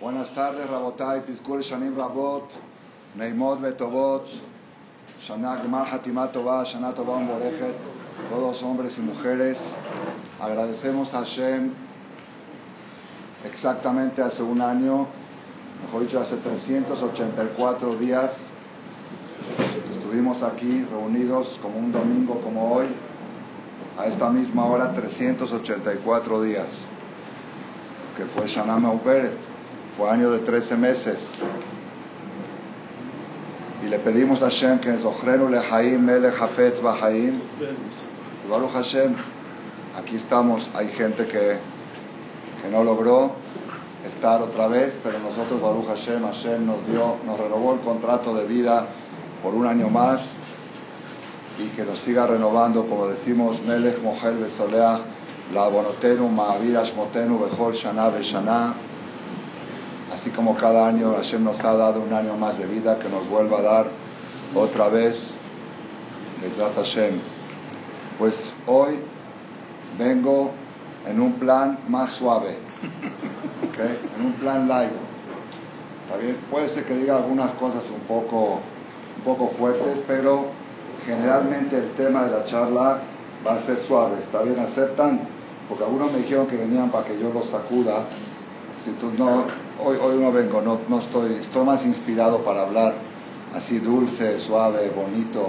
[0.00, 2.56] Buenas tardes, Rabotai, Tizkur Shanim Rabot,
[3.16, 4.28] Neimot Betovot,
[5.20, 7.18] Shana Hatimat Tova, Shana Tova
[8.30, 9.76] todos hombres y mujeres.
[10.40, 11.72] Agradecemos a Hashem
[13.44, 15.08] exactamente hace un año,
[15.84, 18.42] mejor dicho, hace 384 días.
[19.90, 22.86] Estuvimos aquí reunidos como un domingo como hoy,
[23.98, 26.68] a esta misma hora, 384 días,
[28.16, 29.47] que fue Shana Meuberet
[29.98, 31.30] fue año de 13 meses.
[33.84, 37.40] Y le pedimos a Hashem que Zochrenu Lehaim Melech Hafetz Bahaim.
[38.48, 39.12] Baruch Hashem,
[39.98, 40.70] aquí estamos.
[40.74, 41.56] Hay gente que,
[42.62, 43.32] que no logró
[44.06, 48.44] estar otra vez, pero nosotros, Baruch Hashem, Hashem nos dio, nos renovó el contrato de
[48.44, 48.86] vida
[49.42, 50.34] por un año más
[51.58, 55.00] y que nos siga renovando, como decimos, Melech Mohel Besoleach,
[55.52, 58.74] la Bonotenu, Ma'avir Ashmotenu, Bechol Shana Beshana.
[60.18, 63.28] Así como cada año Hashem nos ha dado un año más de vida, que nos
[63.28, 63.86] vuelva a dar
[64.52, 65.36] otra vez,
[66.42, 67.20] Bezrat Hashem.
[68.18, 68.96] Pues hoy
[69.96, 70.50] vengo
[71.06, 72.48] en un plan más suave,
[73.68, 73.96] ¿okay?
[74.16, 74.90] en un plan light.
[76.50, 78.58] Puede ser que diga algunas cosas un poco,
[79.18, 80.46] un poco fuertes, pero
[81.06, 83.02] generalmente el tema de la charla
[83.46, 84.18] va a ser suave.
[84.18, 84.58] ¿Está bien?
[84.58, 85.20] ¿Aceptan?
[85.68, 88.02] Porque algunos me dijeron que venían para que yo los sacuda.
[89.00, 89.44] Tú no,
[89.84, 92.94] hoy, hoy no vengo, no, no estoy, estoy más inspirado para hablar
[93.54, 95.48] así dulce, suave, bonito,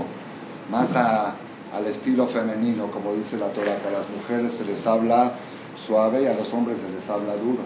[0.72, 5.34] más al estilo femenino, como dice la Torah, que a las mujeres se les habla
[5.76, 7.62] suave y a los hombres se les habla duro.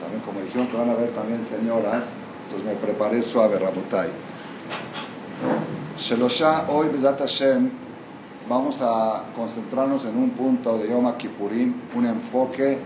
[0.00, 2.12] También como dijeron que van a ver también señoras,
[2.44, 4.10] entonces me preparé suave, Rabotai.
[5.98, 7.70] Shelosha, hoy, Bezat Hashem,
[8.48, 12.78] vamos a concentrarnos en un punto de Yom Kippurim, un enfoque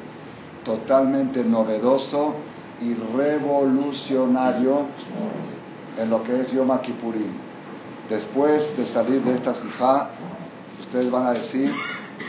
[0.65, 2.37] totalmente novedoso
[2.81, 4.87] y revolucionario
[5.99, 7.33] en lo que es Yom Kippurim.
[8.09, 10.11] Después de salir de esta sijá,
[10.81, 11.73] ustedes van a decir,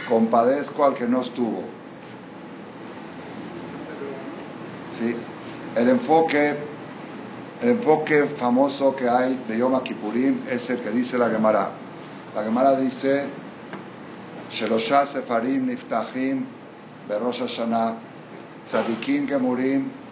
[0.08, 1.64] compadezco al que no estuvo.
[4.98, 5.16] ¿Sí?
[5.76, 6.56] El enfoque,
[7.62, 11.72] el enfoque famoso que hay de Yom Kippurim es el que dice la Gemara.
[12.36, 13.28] La Gemara dice,
[14.52, 16.46] Shelosha Sefarim Niftahim
[17.10, 18.13] Berosh Hashanah
[18.68, 20.04] Tzadikim Gemurim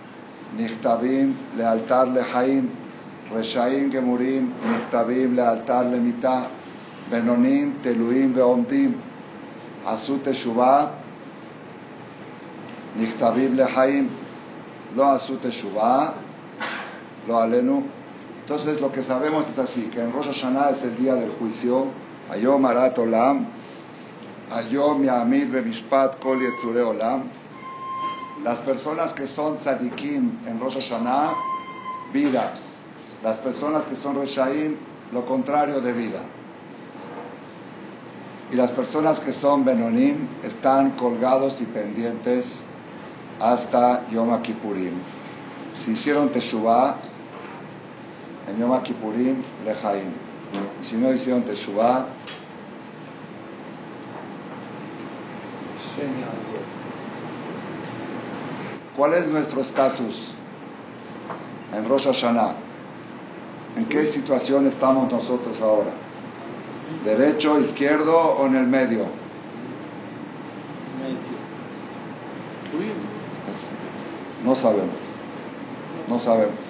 [0.58, 2.70] נכתבים לאלתר לחיים,
[3.32, 6.42] רשעים גמורים נכתבים לאלתר למיתה,
[7.10, 8.92] בינונים תלויים ועומדים,
[9.86, 10.88] עשו תשובה,
[12.98, 14.10] נכתבים לחיים,
[14.96, 16.10] לא עשו תשובה,
[17.28, 17.84] לא עלינו.
[18.44, 21.88] Entonces lo que sabemos es así, que en Rosh Hashanah es el día del juicio,
[22.30, 23.44] היום הרת עולם,
[24.52, 27.20] היום יעמיד במשפט כל יצורי עולם,
[28.44, 31.34] las personas que son tzadikim en Rosh Hashanah,
[32.12, 32.54] vida.
[33.24, 34.78] Las personas que son reshaim,
[35.12, 36.22] lo contrario de vida.
[38.52, 42.62] Y las personas que son benonim están colgados y pendientes
[43.40, 44.94] hasta Yom Kippurim.
[45.76, 46.96] Si hicieron teshuvah,
[48.50, 50.12] en Yom Kippurim, lejaim.
[50.82, 52.08] Y si no hicieron teshuvah,
[59.02, 60.28] ¿Cuál es nuestro estatus
[61.74, 62.54] en Rosh Hashanah?
[63.76, 65.90] ¿En qué situación estamos nosotros ahora?
[67.04, 69.06] ¿Derecho, izquierdo o en el medio?
[74.46, 75.00] No sabemos.
[76.08, 76.62] No sabemos.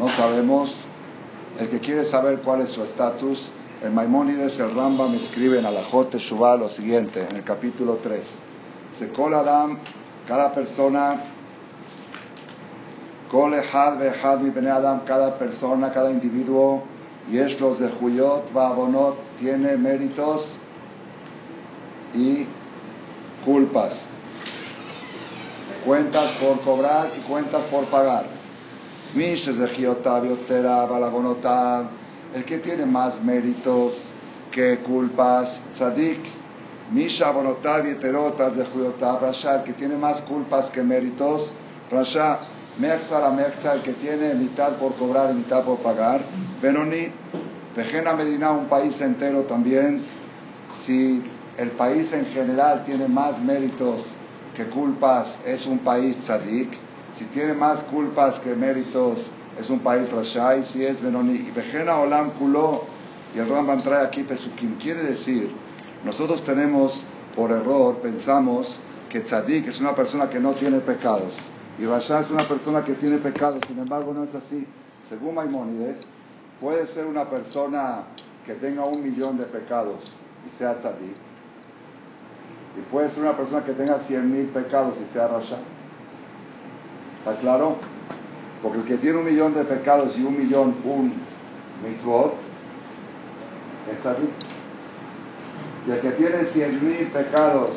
[0.00, 0.84] No sabemos.
[1.60, 3.52] El que quiere saber cuál es su estatus,
[3.84, 8.48] el Maimónides, el Rambam escribe en Alajot Shuvah lo siguiente, en el capítulo 3.
[8.98, 9.78] Sekol Adam
[10.28, 11.22] cada persona,
[14.68, 16.82] Adam, cada persona, cada individuo,
[17.30, 20.58] y es los de Juyot, Babonot, tiene méritos
[22.14, 22.46] y
[23.44, 24.10] culpas.
[25.84, 28.26] Cuentas por cobrar y cuentas por pagar.
[32.34, 34.10] El que tiene más méritos
[34.50, 36.37] que culpas, Tzadik
[36.90, 41.52] Misha Bonotav y Terotas de Juyotav, Rasha, el que tiene más culpas que méritos,
[41.90, 42.40] Rasha,
[42.78, 46.24] Mechza la Mechza, el que tiene mitad por cobrar y mitad por pagar,
[46.62, 47.12] Benoni,
[47.74, 50.06] Tejena Medina, un país entero también,
[50.72, 51.22] si
[51.58, 54.14] el país en general tiene más méritos
[54.56, 56.70] que culpas, es un país tzadik,
[57.12, 59.26] si tiene más culpas que méritos,
[59.60, 62.84] es un país Rasha, si es Benoni, y Vejena Olam Kulo,
[63.34, 65.50] y el Rambam trae aquí Pesukim, quiere decir,
[66.04, 67.02] nosotros tenemos,
[67.34, 71.36] por error, pensamos que tzadik es una persona que no tiene pecados.
[71.78, 74.66] Y Rasha es una persona que tiene pecado, sin embargo no es así.
[75.08, 76.00] Según Maimónides,
[76.60, 78.02] puede ser una persona
[78.44, 80.12] que tenga un millón de pecados
[80.48, 81.16] y sea tzadik.
[82.76, 85.58] Y puede ser una persona que tenga cien mil pecados y sea Rasha.
[87.18, 87.76] ¿Está claro?
[88.62, 91.12] Porque el que tiene un millón de pecados y un millón, un
[91.84, 92.34] mitzvot,
[93.92, 94.57] es tzadik.
[95.88, 97.70] Y el que tiene cien mil pecados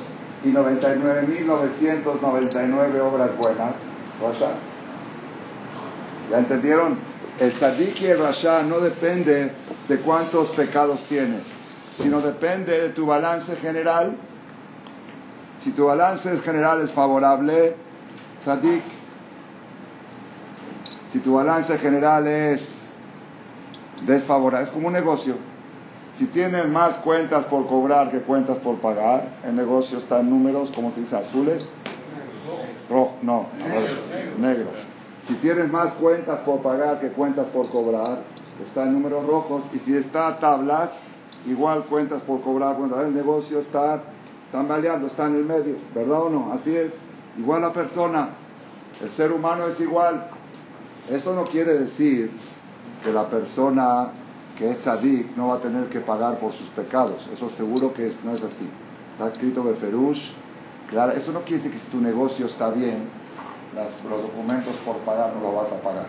[0.44, 3.76] y 99.999 obras buenas,
[4.22, 4.50] Rasha.
[6.30, 6.98] ¿Ya entendieron?
[7.40, 9.54] El tzadik y el rasha no depende
[9.88, 11.44] de cuántos pecados tienes,
[12.02, 14.18] sino depende de tu balance general.
[15.62, 17.78] Si tu balance general es favorable,
[18.42, 18.84] tzadik.
[21.08, 22.82] Si tu balance general es
[24.06, 25.51] desfavorable, es como un negocio.
[26.22, 30.72] Si tienes más cuentas por cobrar que cuentas por pagar, el negocio está en números,
[30.72, 31.68] como se dice, azules.
[32.92, 33.48] Rojo, no,
[34.38, 34.76] negros.
[35.26, 38.20] Si tienes más cuentas por pagar que cuentas por cobrar,
[38.64, 39.64] está en números rojos.
[39.74, 40.92] Y si está a tablas,
[41.48, 42.78] igual cuentas por cobrar.
[42.78, 44.04] Bueno, el negocio está
[44.52, 46.54] tambaleando, está en el medio, ¿verdad o no?
[46.54, 47.00] Así es.
[47.40, 48.30] Igual la persona,
[49.02, 50.28] el ser humano es igual.
[51.10, 52.30] Eso no quiere decir
[53.04, 54.12] que la persona
[54.58, 57.28] que es sadik no va a tener que pagar por sus pecados.
[57.34, 58.70] Eso seguro que no es así.
[59.14, 60.32] Está escrito Beferush.
[60.90, 63.08] Claro, eso no quiere decir que si tu negocio está bien,
[64.10, 66.06] los documentos por pagar no los vas a pagar.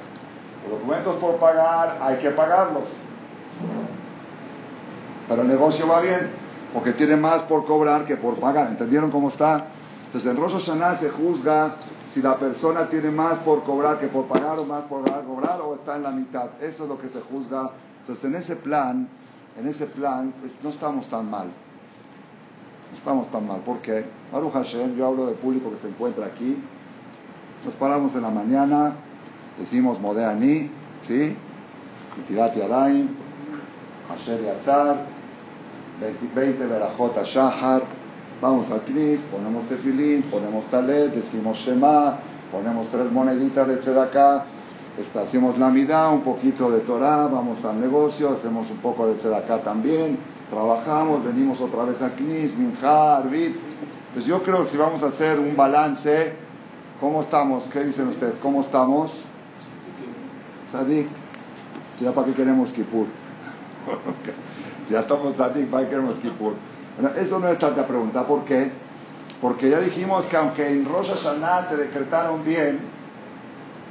[0.63, 2.85] Los documentos por pagar hay que pagarlos.
[5.29, 6.31] Pero el negocio va bien,
[6.75, 8.69] porque tiene más por cobrar que por pagar.
[8.69, 9.67] ¿Entendieron cómo está?
[10.07, 10.59] Entonces en Rosh
[10.99, 15.05] se juzga si la persona tiene más por cobrar que por pagar o más por
[15.05, 16.51] cobrar o está en la mitad.
[16.61, 17.71] Eso es lo que se juzga.
[18.03, 19.09] Entonces en ese plan,
[19.57, 21.47] en ese plan, pues no estamos tan mal.
[22.91, 23.61] No estamos tan mal.
[23.61, 24.05] ¿Por qué?
[24.33, 26.57] Baruch Hashem, yo hablo del público que se encuentra aquí.
[27.65, 28.93] Nos paramos en la mañana,
[29.57, 30.69] decimos Modeani,
[31.07, 31.37] ¿sí?
[32.27, 33.09] Tirat Yadayim,
[34.13, 34.97] Asher Yatzar,
[36.35, 37.83] 20 Berajot Shahar,
[38.41, 42.19] vamos al Knis, ponemos tefilín, ponemos talet, decimos Shema,
[42.51, 43.79] ponemos tres moneditas de
[45.21, 49.63] hacemos la midá, un poquito de Torah, vamos al negocio, hacemos un poco de tzedakah
[49.63, 50.19] también,
[50.51, 53.57] trabajamos, venimos otra vez al Knis, Minjar, Arbit.
[54.13, 56.35] Pues yo creo que si vamos a hacer un balance,
[57.01, 57.65] ¿cómo estamos?
[57.73, 58.39] ¿Qué dicen ustedes?
[58.39, 59.13] ¿Cómo estamos?
[60.71, 61.07] Sadik.
[62.01, 63.07] ¿Ya para qué queremos Kippur?
[64.87, 66.55] si ya estamos Sadik, ¿para qué queremos Kippur?
[66.99, 68.27] Bueno, eso no es tanta pregunta.
[68.27, 68.71] ¿Por qué?
[69.41, 72.81] Porque ya dijimos que aunque en Rosh Hashanah te decretaron bien,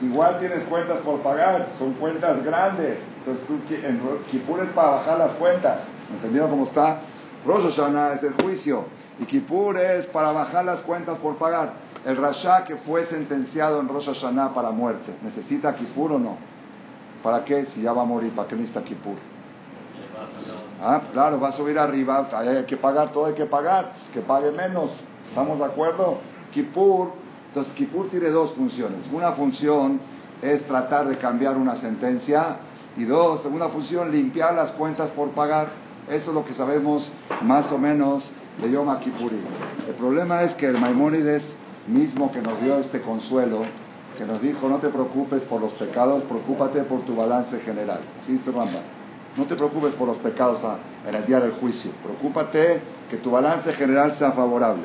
[0.01, 3.07] igual tienes cuentas por pagar, son cuentas grandes.
[3.19, 3.99] Entonces tú, en
[4.29, 5.89] Kippur es para bajar las cuentas.
[6.13, 6.99] ¿Entendieron cómo está?
[7.45, 8.85] Rosh Hashanah es el juicio
[9.19, 11.73] y Kippur es para bajar las cuentas por pagar.
[12.05, 16.37] El Rasha que fue sentenciado en Rosh Hashanah para muerte, ¿necesita Kippur o no?
[17.23, 17.65] ¿Para qué?
[17.65, 19.15] Si ya va a morir, ¿para qué necesita Kippur?
[20.81, 24.51] Ah, claro, va a subir arriba, hay que pagar, todo hay que pagar, que pague
[24.51, 24.89] menos.
[25.29, 26.17] ¿Estamos de acuerdo?
[26.51, 27.11] Kippur,
[27.51, 29.01] entonces Kippur tiene dos funciones.
[29.11, 29.99] Una función
[30.41, 32.59] es tratar de cambiar una sentencia
[32.95, 35.67] y dos, segunda función, limpiar las cuentas por pagar.
[36.09, 37.11] Eso es lo que sabemos
[37.41, 38.29] más o menos
[38.61, 39.33] de Yom Kippur.
[39.85, 41.57] El problema es que el Maimónides
[41.87, 43.63] mismo que nos dio este consuelo,
[44.17, 47.99] que nos dijo, no te preocupes por los pecados, preocúpate por tu balance general.
[48.21, 48.81] Así dice Rambam.
[49.35, 50.61] No te preocupes por los pecados
[51.05, 51.91] en el día del juicio.
[52.01, 52.79] Preocúpate
[53.09, 54.83] que tu balance general sea favorable.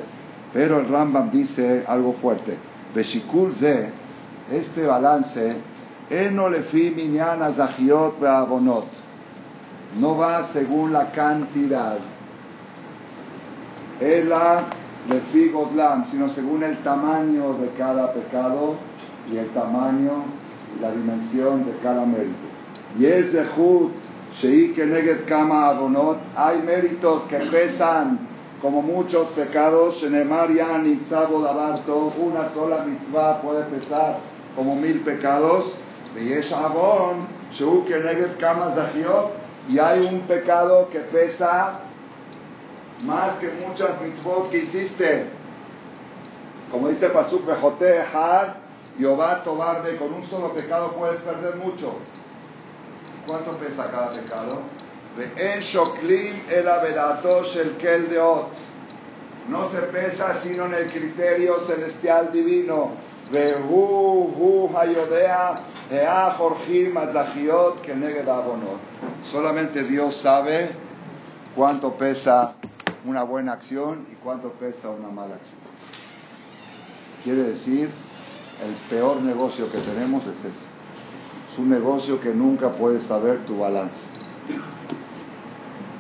[0.53, 2.57] Pero el Rambam dice algo fuerte.
[2.95, 3.91] Beshikul ze,
[4.51, 5.57] este balance.
[9.99, 11.99] No va según la cantidad.
[14.01, 14.65] Ela
[15.09, 18.75] lefi godlam, sino según el tamaño de cada pecado
[19.33, 20.25] y el tamaño
[20.77, 22.47] y la dimensión de cada mérito.
[22.99, 23.45] Y es de
[26.37, 28.19] hay méritos que pesan
[28.63, 30.21] como muchos pecados, una
[32.55, 34.19] sola mitzvah puede pesar
[34.55, 35.77] como mil pecados,
[39.69, 41.81] y hay un pecado que pesa
[43.05, 45.27] más que muchas mitzvot que hiciste.
[46.71, 48.55] Como dice Pasuk Bejote Had,
[48.99, 51.95] Yobá Tobarde, con un solo pecado puedes perder mucho.
[53.27, 54.63] ¿Cuánto pesa cada pecado?
[55.19, 58.49] En Shoklim el el Kel Deot.
[59.49, 62.91] No se pesa sino en el criterio celestial divino.
[63.31, 68.79] Vehu Hu Hayodea Ea Jorjim Azahiot Keneged Abonot.
[69.23, 70.69] Solamente Dios sabe
[71.55, 72.55] cuánto pesa
[73.07, 75.61] una buena acción y cuánto pesa una mala acción.
[77.25, 77.89] Quiere decir
[78.65, 80.67] el peor negocio que tenemos es ese.
[81.51, 84.03] Es un negocio que nunca puedes saber tu balance.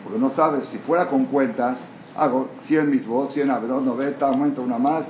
[0.07, 1.79] Porque no sabes, si fuera con cuentas,
[2.15, 5.09] hago 100 mis votos, 100 dos 90, aumento una más,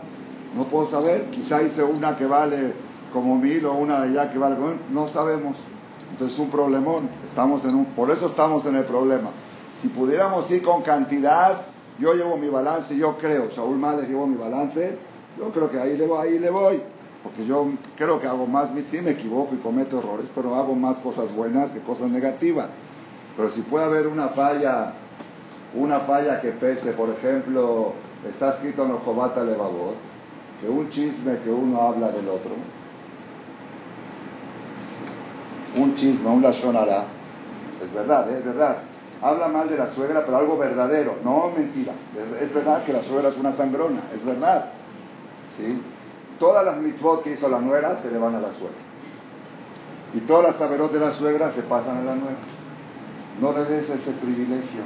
[0.57, 2.73] no puedo saber, quizá hice una que vale
[3.13, 5.59] como mil o una de allá que vale como no sabemos.
[6.13, 9.29] Entonces es un problemón, estamos en un, por eso estamos en el problema.
[9.75, 11.61] Si pudiéramos ir con cantidad,
[11.99, 14.97] yo llevo mi balance, yo creo, Saúl Males llevo mi balance,
[15.39, 16.81] yo creo que ahí le voy, ahí le voy.
[17.23, 21.01] Porque yo creo que hago más, sí me equivoco y cometo errores, pero hago más
[21.01, 22.71] cosas buenas que cosas negativas.
[23.37, 24.93] Pero si puede haber una falla,
[25.75, 27.93] una falla que pese, por ejemplo,
[28.29, 29.97] está escrito en el Jobata Levavot,
[30.61, 32.53] que un chisme que uno habla del otro,
[35.77, 37.05] un chisme, un lashonara,
[37.85, 38.79] es verdad, es verdad.
[39.23, 41.93] Habla mal de la suegra, pero algo verdadero, no mentira.
[42.41, 44.67] Es verdad que la suegra es una sangrona, es verdad.
[45.55, 45.83] ¿Sí?
[46.39, 48.77] Todas las mitzvot que hizo la nuera se le van a la suegra.
[50.15, 52.37] Y todas las saberos de la suegra se pasan a la nuera.
[53.41, 54.83] No le des ese privilegio.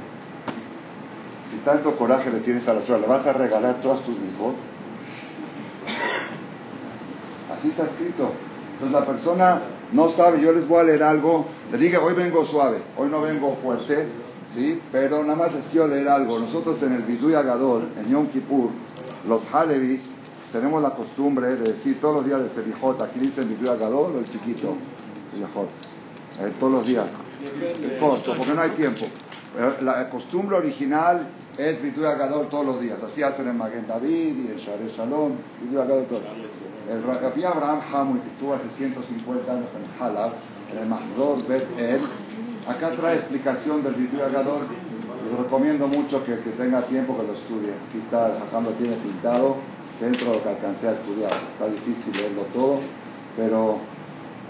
[1.51, 4.55] Si tanto coraje le tienes a la suegra, ¿le vas a regalar todas tus mitzvot?
[7.53, 8.33] Así está escrito.
[8.75, 9.61] Entonces la persona
[9.93, 13.21] no sabe, yo les voy a leer algo, le dije, hoy vengo suave, hoy no
[13.21, 14.07] vengo fuerte,
[14.55, 14.81] ¿sí?
[14.93, 16.39] Pero nada más les quiero leer algo.
[16.39, 18.71] Nosotros en el Biduy Agador, en Yom Kippur,
[19.29, 20.11] los Halevis,
[20.53, 24.13] tenemos la costumbre de decir todos los días de Serijot, aquí dice el Biduy Agador
[24.17, 24.75] el chiquito,
[25.33, 25.69] Serijot,
[26.41, 27.09] eh, todos los días,
[27.43, 29.07] el costo, porque no hay tiempo.
[29.83, 31.27] La costumbre original
[31.59, 35.33] es Biduy Agador todos los días, así hacen en Magen David y en Share Shalom,
[35.63, 36.23] Biduy Agador todos
[36.91, 40.33] el Rabbi Abraham Hamoy, que estuvo hace 150 años en Halab,
[40.73, 42.01] en el Mahzor Bet El,
[42.67, 44.63] acá trae explicación del Biduy Agador.
[45.29, 47.71] Les recomiendo mucho que el que tenga tiempo que lo estudie.
[47.89, 49.57] Aquí está, el lo tiene pintado
[50.01, 51.33] dentro de lo que alcancé a estudiar.
[51.53, 52.81] Está difícil leerlo todo,
[53.37, 53.79] pero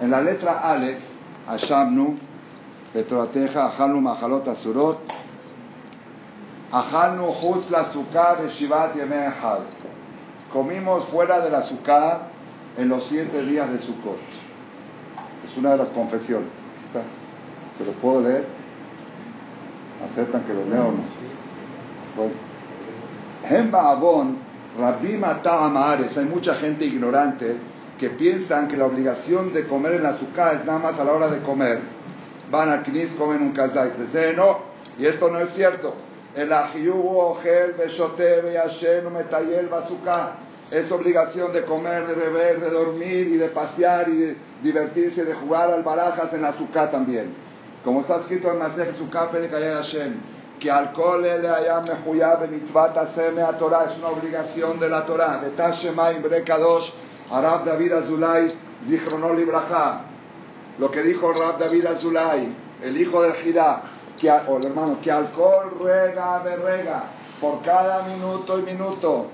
[0.00, 1.00] en la letra Aleph,
[1.46, 2.16] Ashamnu,
[2.92, 4.98] Petroateja, Ahalnu Mahalot Asurot,
[6.72, 9.30] Ahalnu Chutz la Sukkah Shivat Yemei
[10.52, 12.22] Comimos fuera de la Sukkah
[12.76, 14.18] en los siete días de Sukkot.
[15.44, 16.48] Es una de las confesiones.
[16.84, 17.02] Está.
[17.78, 18.46] ¿Se los puedo leer?
[20.10, 21.02] ¿Aceptan que lo leo o no?
[22.16, 22.34] Bueno.
[26.16, 27.56] Hay mucha gente ignorante
[27.98, 31.12] que piensan que la obligación de comer en la Sukkah es nada más a la
[31.12, 31.80] hora de comer.
[32.50, 33.94] Van al Knis, comen un kazait.
[33.96, 34.58] Les no,
[34.98, 35.94] y esto no es cierto.
[36.34, 40.34] El ojel, beshote, beyashen, metayel, bazooka.
[40.70, 45.34] Es obligación de comer, de beber, de dormir y de pasear y de divertirse, de
[45.34, 47.34] jugar al barajas en azúcar también.
[47.84, 50.20] Como está escrito en Masej Sukkah de Hashem,
[50.60, 55.40] que alcohol le haya mejuyab mitzvat aseme a Torah, es una obligación de la Torah.
[55.42, 56.92] Betashemaim brekadosh,
[57.32, 58.54] Arab David Azulay,
[58.86, 60.09] Zichronol Ibrahá.
[60.80, 63.82] Lo que dijo Rab David Azulay, el hijo del Jirá,
[64.18, 67.02] que, o el hermano, que alcohol rega, berrega,
[67.38, 69.26] por cada minuto y minuto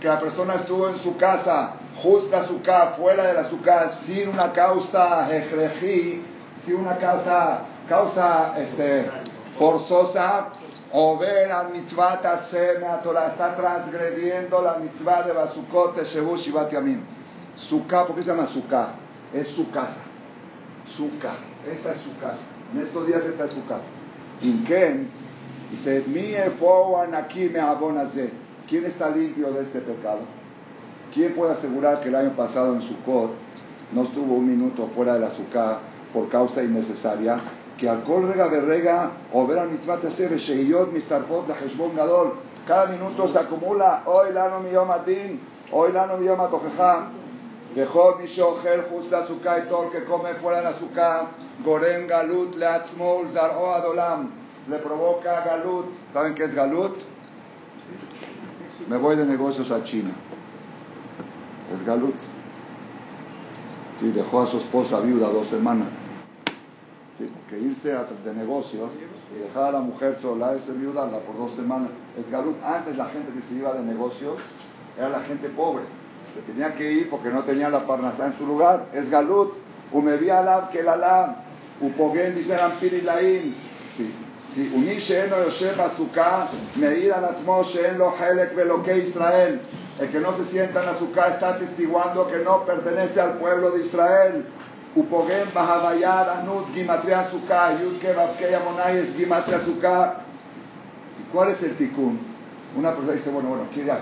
[0.00, 3.90] que la persona estuvo en su casa, justa su casa, fuera de la su casa,
[3.90, 6.22] sin una causa ejrejí,
[6.64, 9.10] sin una causa, causa este,
[9.58, 10.50] forzosa,
[10.92, 17.02] o ver a mitzvah está transgrediendo la mitzvah de Basukot Shebu Shivat Yamim.
[17.56, 19.07] Sukkah, ¿por qué se llama Sukkah?
[19.34, 20.00] Es su casa.
[20.86, 21.36] Sukkah,
[21.70, 22.38] esta es su casa.
[22.74, 23.88] En estos días esta es su casa.
[24.42, 25.08] Inken,
[25.70, 26.34] Dice, mi
[27.14, 28.30] aquí me abonaze.
[28.68, 30.20] ¿Quién está limpio de este pecado?
[31.12, 33.30] ¿Quién puede asegurar que el año pasado en Sukkot
[33.92, 35.80] no estuvo un minuto fuera del azúcar
[36.12, 37.40] por causa innecesaria?
[37.78, 42.34] Que alcohol rega berrega o ver al mitzvah tesebe shehiyot mistarfot la heshbon gadol.
[42.66, 44.02] Cada minuto se acumula.
[44.06, 47.08] Hoy lano mi yom adin, hoy lano mi yom atojeja.
[47.74, 51.28] Dejó mi shocher just la azúcar y todo el que come fuera del azúcar.
[51.64, 54.30] Gorem galut leatzmol zar'o adolam
[54.68, 55.86] le provoca galut.
[56.12, 56.98] ¿Saben qué es galut?
[58.88, 60.10] Me voy de negocios a China.
[61.74, 62.14] Es galut.
[64.00, 65.88] Sí, dejó a su esposa viuda dos semanas.
[67.18, 68.90] Sí, porque irse de negocios
[69.34, 72.56] y dejar a la mujer sola, ese viuda por dos semanas, es galut.
[72.62, 74.40] Antes la gente que se iba de negocios
[74.96, 75.82] era la gente pobre.
[76.33, 78.85] Se tenía que ir porque no tenía la parnasá en su lugar.
[78.93, 79.53] Es galut.
[79.91, 81.43] Umevía alab que la
[81.81, 83.53] Upogen dice pirilaim.
[84.55, 86.45] Sí, ומי שאינו יושב בסוכה,
[86.75, 89.57] מעיד על עצמו שאין לו חלק באלוקי ישראל.
[89.99, 93.69] El que no se sienta en la sukkah está atestiguando que no pertenece al pueblo
[93.71, 94.45] de Israel.
[94.95, 100.15] Upogem Bahabayad Anut Gimatria Sukkah, Yudke Babkei Amonai es Gimatria Sukkah.
[101.19, 102.19] ¿Y cuál es el tikkun?
[102.75, 103.93] Una persona dice, bueno, bueno, quiere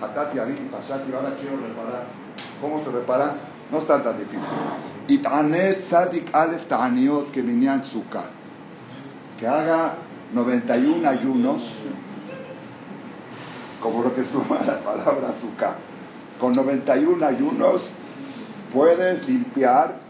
[0.00, 2.04] Hatati, Abit y Pashati, ahora quiero reparar.
[2.60, 3.34] ¿Cómo se repara?
[3.70, 4.56] No está tan difícil.
[5.08, 8.26] Itanet Tzadik Alef Ta'aniot que Minyan Sukkah.
[9.38, 9.94] Que haga
[10.32, 11.74] 91 ayunos,
[13.80, 15.74] como lo que suma la palabra Sukkah.
[16.40, 17.90] Con 91 ayunos
[18.72, 20.04] puedes limpiar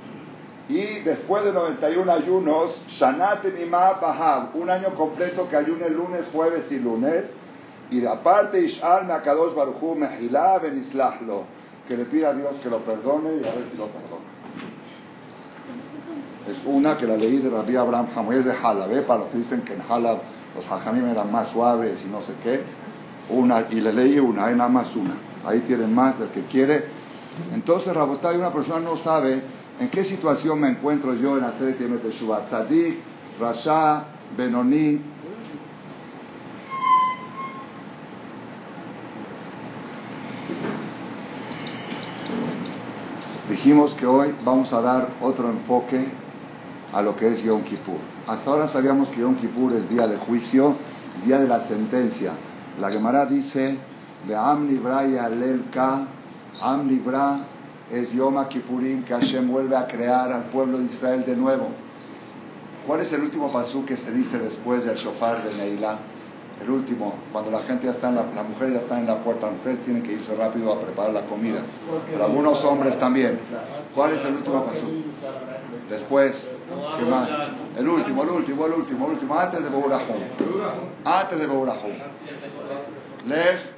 [0.69, 6.73] y después de 91 ayunos, Shanat Nima Bahab, un año completo que ayune lunes, jueves
[6.73, 7.35] y lunes.
[7.91, 11.45] Y aparte, Ishal Makadosh Baruchu Mehilá Benislahlo,
[11.87, 14.25] que le pida a Dios que lo perdone y a ver si lo perdona.
[16.50, 19.03] Es una que la leí de Rabbi Abraham Hamoy, es de Halab, ¿eh?
[19.03, 20.19] para los que dicen que en Halab
[20.55, 22.61] los hajamim eran más suaves y no sé qué.
[23.31, 25.14] Una, y le leí una, hay nada más una.
[25.47, 26.85] Ahí tienen más, el que quiere.
[27.55, 29.43] Entonces, Rabotay, una persona no sabe
[29.81, 32.45] ¿En qué situación me encuentro yo en hacer de Shubat?
[32.45, 32.97] Tzadik,
[33.41, 34.05] Rasha,
[34.37, 35.00] Benoni.
[43.64, 46.04] Dijimos que hoy vamos a dar otro enfoque
[46.92, 47.97] a lo que es Yom Kippur.
[48.26, 50.76] Hasta ahora sabíamos que Yom Kippur es día de juicio,
[51.25, 52.33] día de la sentencia.
[52.78, 53.78] La Gemara dice,
[54.28, 54.37] de
[54.68, 56.06] Libra y Alelka,
[56.61, 57.38] Am Libra
[57.90, 61.68] es Yom Kippurim, que Hashem vuelve a crear al pueblo de Israel de nuevo.
[62.87, 66.00] ¿Cuál es el último pasú que se dice después del shofar de Neilá?
[66.62, 69.46] El último, cuando la gente ya está en la, mujer ya está en la puerta,
[69.46, 71.61] las mujeres tienen que irse rápido a preparar la comida.
[72.11, 73.38] Pero algunos hombres también.
[73.94, 74.87] ¿Cuál es el último pasú?
[75.90, 76.54] Después,
[76.99, 77.28] ¿qué más?
[77.76, 80.23] El último, el último, el último, el último, antes de Beurahum.
[81.04, 81.92] Antes de Beurahum.
[83.26, 83.75] Lej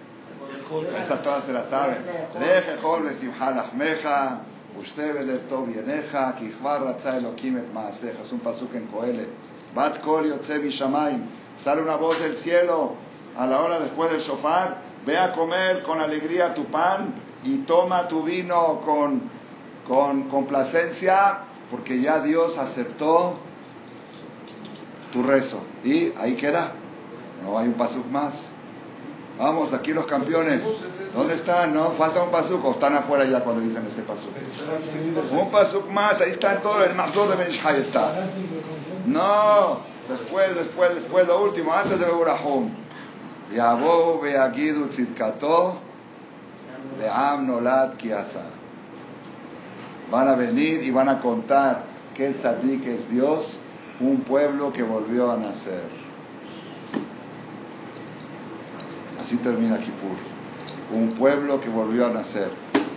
[0.99, 1.99] esa todas se la saben.
[2.39, 4.41] Deje jol simha lahmeja,
[4.79, 8.23] usted vele tov yeneja, ki chvar ratza elokim et maaseja.
[8.23, 9.31] Es un pasuk en Coelet.
[9.75, 11.23] Bat kol yotze shamaim.
[11.57, 12.95] Sale una voz del cielo
[13.37, 14.79] a la hora después del shofar.
[15.05, 19.23] Ve a comer con alegría tu pan y toma tu vino con,
[19.87, 21.39] con complacencia,
[21.71, 23.37] porque ya Dios aceptó
[25.13, 25.61] tu rezo.
[25.85, 26.73] Y ahí queda.
[27.43, 28.53] No hay un pasuk más.
[29.39, 30.63] Vamos, aquí los campeones.
[31.15, 31.75] ¿Dónde están?
[31.75, 32.65] No, falta un pasuk.
[32.65, 34.33] O están afuera ya cuando dicen ese pasuk.
[35.31, 36.85] Un pasuk más, ahí está todo.
[36.85, 38.29] El mazor de Benishai está.
[39.07, 42.71] No, después, después, después, lo último, antes de Beburahum.
[43.55, 45.79] Yabou beagidu tzidkato
[47.01, 48.43] le'am nolad kiasa.
[50.11, 53.61] Van a venir y van a contar que el tzadik es Dios,
[54.01, 55.83] un pueblo que volvió a nacer.
[59.21, 60.17] Así termina Kippur.
[60.93, 62.49] Un pueblo que volvió a nacer.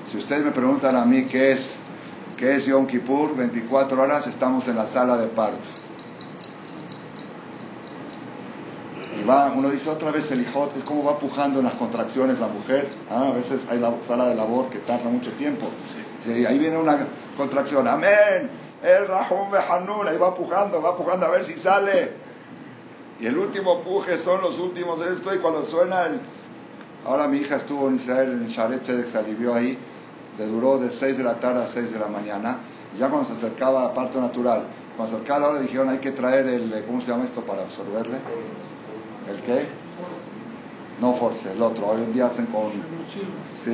[0.06, 1.78] Si ustedes me preguntan a mí qué es,
[2.38, 5.68] qué es Yom Kippur, 24 horas estamos en la sala de parto.
[9.19, 9.19] Y
[9.56, 12.90] uno dice otra vez el hijo, es como va pujando en las contracciones la mujer.
[13.10, 15.68] Ah, a veces hay la sala de labor que tarda mucho tiempo.
[16.26, 17.88] Y ahí viene una contracción.
[17.88, 18.50] Amén.
[18.82, 22.14] El Rahum Hanun, ahí va pujando, va pujando a ver si sale.
[23.20, 25.34] Y el último puje son los últimos de esto.
[25.34, 26.20] Y cuando suena el.
[27.06, 29.78] Ahora mi hija estuvo en Israel, en Sharet Tzedek, se alivió ahí.
[30.38, 32.60] Le duró de 6 de la tarde a 6 de la mañana.
[32.96, 34.64] Y ya cuando se acercaba a parto natural,
[34.96, 36.84] cuando se acercaba la hora dijeron hay que traer el.
[36.88, 38.18] ¿Cómo se llama esto para absorberle?
[39.30, 39.68] ¿El qué?
[41.00, 41.88] No force, el otro.
[41.88, 42.72] Hoy en día hacen con.
[43.64, 43.72] Sí.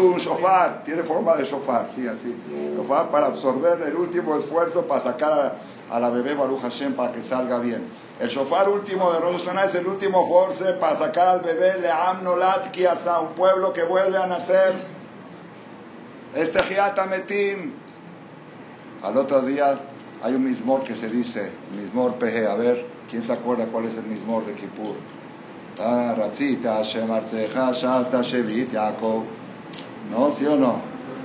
[0.00, 0.82] Un shofar.
[0.84, 2.34] Tiene forma de shofar, sí, así.
[2.76, 5.56] Shofar para absorber el último esfuerzo para sacar
[5.90, 7.86] a la bebé Baruch Hashem para que salga bien.
[8.20, 12.70] El shofar último de Rosh es el último force para sacar al bebé Leam Nolat
[12.70, 14.74] Kiasa, un pueblo que vuelve a nacer.
[16.34, 16.60] Este
[17.08, 17.72] Metim.
[19.02, 19.78] Al otro día
[20.22, 23.98] hay un mismor que se dice, mismor peje, a ver, ¿quién se acuerda cuál es
[23.98, 24.94] el mismor de Kippur?
[30.10, 30.30] ¿No?
[30.30, 30.80] ¿Sí o no?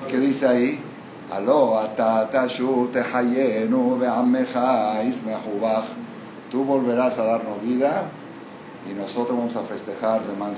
[0.09, 0.79] ¿Qué dice ahí?
[1.31, 1.79] Aló,
[6.51, 8.03] Tú volverás a darnos vida
[8.89, 10.53] y nosotros vamos a festejar Zeman.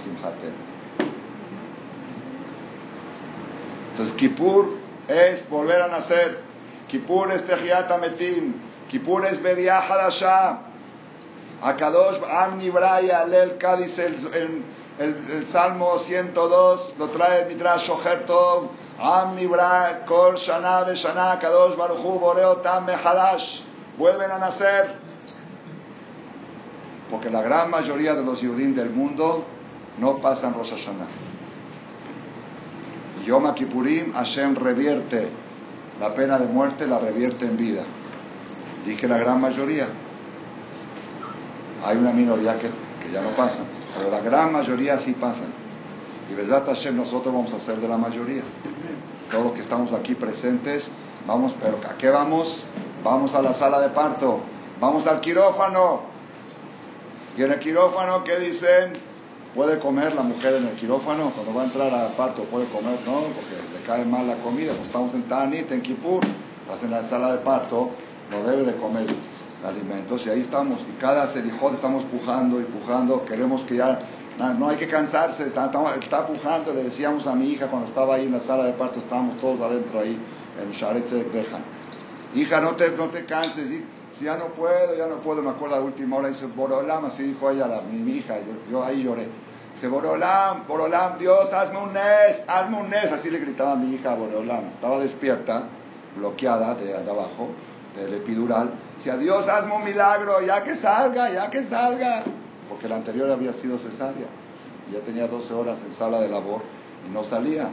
[3.91, 4.75] Entonces, Kippur
[5.07, 6.39] es volver a nacer.
[6.87, 8.53] Kippur es Tehiat Ametim.
[8.89, 10.66] Kippur es Beriah Hadashah.
[11.61, 14.15] Akadosh Am Nibraya Alel Kadis el,
[14.99, 18.69] el, el, Salmo 102 lo trae el Midrash Shoher Tov.
[18.99, 19.35] Am
[20.05, 23.61] Kol Shana Shana Kadosh Baruchu Boreo Tam Mehalash.
[23.97, 24.95] Vuelven a nacer.
[27.09, 29.45] Porque la gran mayoría de los Yudim del mundo
[29.97, 31.07] no pasan Rosh Hashanah.
[33.25, 35.29] Yom Kippurim, Hashem revierte
[35.99, 37.83] la pena de muerte, la revierte en vida.
[38.85, 39.87] Dije la gran mayoría.
[41.85, 42.69] Hay una minoría que,
[43.03, 45.47] que ya no pasan, pero la gran mayoría sí pasan.
[46.31, 48.43] Y verdad Hashem, nosotros vamos a ser de la mayoría.
[49.31, 50.91] Todos los que estamos aquí presentes,
[51.25, 52.65] vamos, pero ¿a qué vamos?
[53.03, 54.41] Vamos a la sala de parto,
[54.81, 56.01] vamos al quirófano.
[57.37, 58.93] Y en el quirófano, ¿qué dicen?
[59.53, 61.31] ¿Puede comer la mujer en el quirófano?
[61.33, 62.99] Cuando va a entrar al parto, ¿puede comer?
[63.05, 64.73] No, porque le cae mal la comida.
[64.73, 66.21] Pues estamos en Tanit, en Kippur,
[66.63, 67.89] estás en la sala de parto,
[68.31, 69.07] no debe de comer
[69.65, 70.25] alimentos.
[70.25, 73.25] Y ahí estamos, y cada selijot estamos pujando y pujando.
[73.25, 73.99] Queremos que ya,
[74.57, 76.73] no hay que cansarse, está, está, pujando.
[76.73, 79.61] Le decíamos a mi hija cuando estaba ahí en la sala de parto, estábamos todos
[79.61, 80.17] adentro ahí,
[80.61, 81.61] en Sharet dejan.
[82.35, 83.69] Hija, no te, no te canses.
[84.13, 87.23] Si ya no puedo, ya no puedo, me acuerdo la última hora, dice Borolam, así
[87.23, 88.35] dijo ella, la, mi, hija,
[88.71, 89.27] yo, ahí lloré.
[89.73, 93.11] Dice, Borolam, Borolam, Dios, hazme un nes, hazme un nes.
[93.11, 94.65] Así le gritaba a mi hija Borolam.
[94.73, 95.65] Estaba despierta,
[96.15, 97.49] bloqueada de abajo,
[97.97, 98.71] del epidural.
[98.95, 102.23] Decía, Dios, hazme un milagro, ya que salga, ya que salga.
[102.69, 104.27] Porque la anterior había sido cesárea.
[104.91, 106.61] Ya tenía 12 horas en sala de labor
[107.05, 107.69] y no salía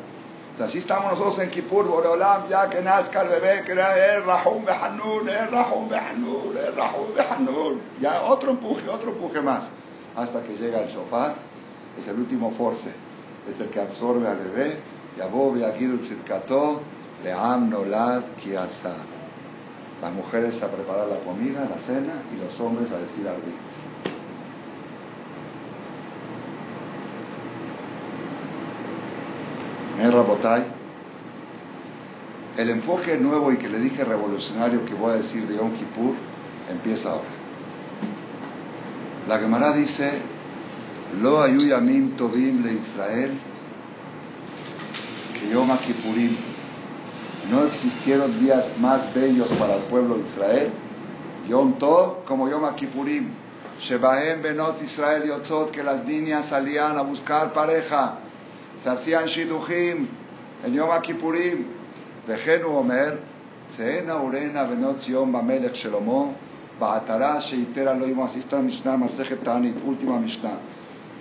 [0.63, 4.65] así estamos nosotros en Kippur, Boreolam, ya que nazca el bebé, que era el Rahum
[4.65, 7.79] Behanur, el Rahum Behanur, el Rahum Behanur.
[8.01, 9.71] Ya otro empuje, otro empuje más.
[10.15, 11.35] Hasta que llega el shofar,
[11.99, 12.93] es el último force,
[13.49, 14.79] es el que absorbe al bebé.
[15.19, 16.81] Yabó Yagidu Tzidkato,
[17.25, 18.95] Leam Nolad Kiasa.
[20.05, 23.37] Las mujeres a preparar la comida, la cena, y los hombres a decir al
[32.59, 36.15] el enfoque nuevo y que le dije revolucionario que voy a decir de Yom Kippur
[36.71, 37.25] empieza ahora.
[39.27, 40.21] La Gemara dice,
[41.23, 43.33] Lo ayuyamim tovim le Israel,
[45.41, 46.54] que Yom Kippurim
[47.52, 50.70] no existieron días más bellos para el pueblo de Israel.
[51.48, 53.34] Yom Tov como Yom Kippurim.
[53.80, 58.20] Shebahem Benot Israel Yotzot, que las niñas salían a buscar pareja
[58.76, 60.08] se hacían shiduchim
[60.66, 61.66] en Yom Kippurim.
[62.28, 63.16] וכן הוא אומר,
[63.68, 66.24] צאנה ורנה בנות ציון במלך שלמה,
[66.80, 70.54] בעטרה שיתר אלוהים, así está המשנה, מסכת תענית, אולטימה משנה.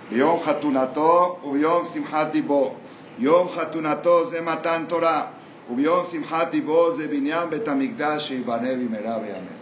[0.09, 2.73] ביום חתונתו וביום שמחת דיבו.
[3.19, 5.25] יום חתונתו זה מתן תורה,
[5.71, 9.59] וביום שמחת דיבו זה בניין בית המקדש שיבנה במהרה ויאמן.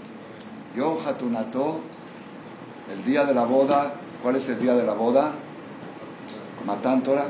[0.76, 1.80] יום חתונתו,
[2.90, 5.34] el día de la boda, ¿cuál es el día de la boda?
[6.66, 7.28] Matan Torah.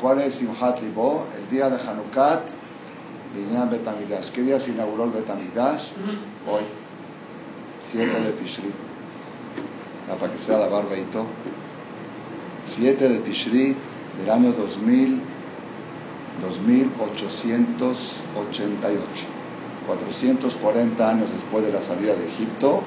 [0.00, 1.26] ¿Cuál es Simchat Libo?
[1.36, 2.42] El día de Hanukkot,
[3.34, 4.30] Binyan Betamidash.
[4.30, 5.84] ¿Qué día se inauguró el Betamidash?
[6.46, 6.62] Hoy,
[7.80, 8.72] 7 de Tishri.
[10.20, 11.26] Para que sea la barba y todo.
[12.66, 13.76] 7 de Tishri
[14.18, 15.20] del año 2000,
[16.41, 19.27] 2888.
[19.87, 22.83] 440 años después de la salida de Egipto,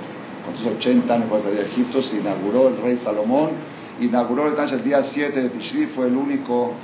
[0.76, 3.50] 80 años después de la salida de Egipto, se inauguró el rey Salomón,
[4.00, 6.74] inauguró el día 7 de Tishri, fue el único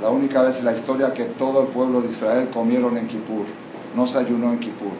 [0.00, 3.44] la única vez en la historia que todo el pueblo de Israel comieron en Kippur.
[3.94, 4.92] No se ayunó en Kippur.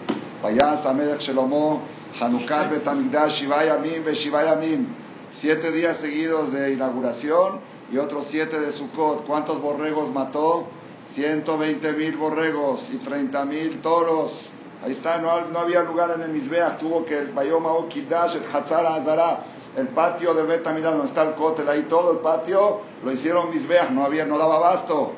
[0.42, 1.80] Vayas Amelech Shelomo,
[2.20, 4.86] Hanukkah Betamigdash, Shivayamim, Shivayamim.
[5.30, 9.24] Siete días seguidos de inauguración y otros siete de Sukkot.
[9.26, 10.66] ¿Cuántos borregos mató?
[11.14, 14.50] 120 mil borregos y 30 mil toros.
[14.84, 16.78] Ahí está, no, había lugar en el Mizbeach.
[16.78, 19.40] Tuvo que el Bayoma Okidash, el Hatzar Azara,
[19.76, 23.90] el patio del Betamigdash, donde está el cótel, ahí todo el patio, lo hicieron Misbeach,
[23.90, 25.12] no había, no daba abasto.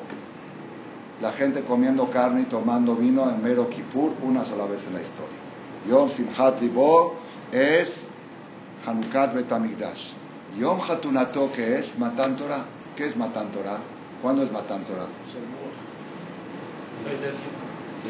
[1.21, 5.01] La gente comiendo carne y tomando vino en Mero Kippur una sola vez en la
[5.01, 5.37] historia.
[5.87, 7.15] Yom Simchat Libo
[7.51, 8.07] es
[8.85, 10.13] Hanukkah Betamigdash.
[10.59, 12.65] Yom Hatunato, que es Matan Torah.
[12.95, 13.79] ¿Qué es Matan Torah?
[14.21, 15.07] ¿Cuándo es Matan Torah?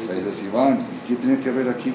[0.06, 0.86] 6 de Sivan.
[1.06, 1.94] ¿Qué tiene que ver aquí?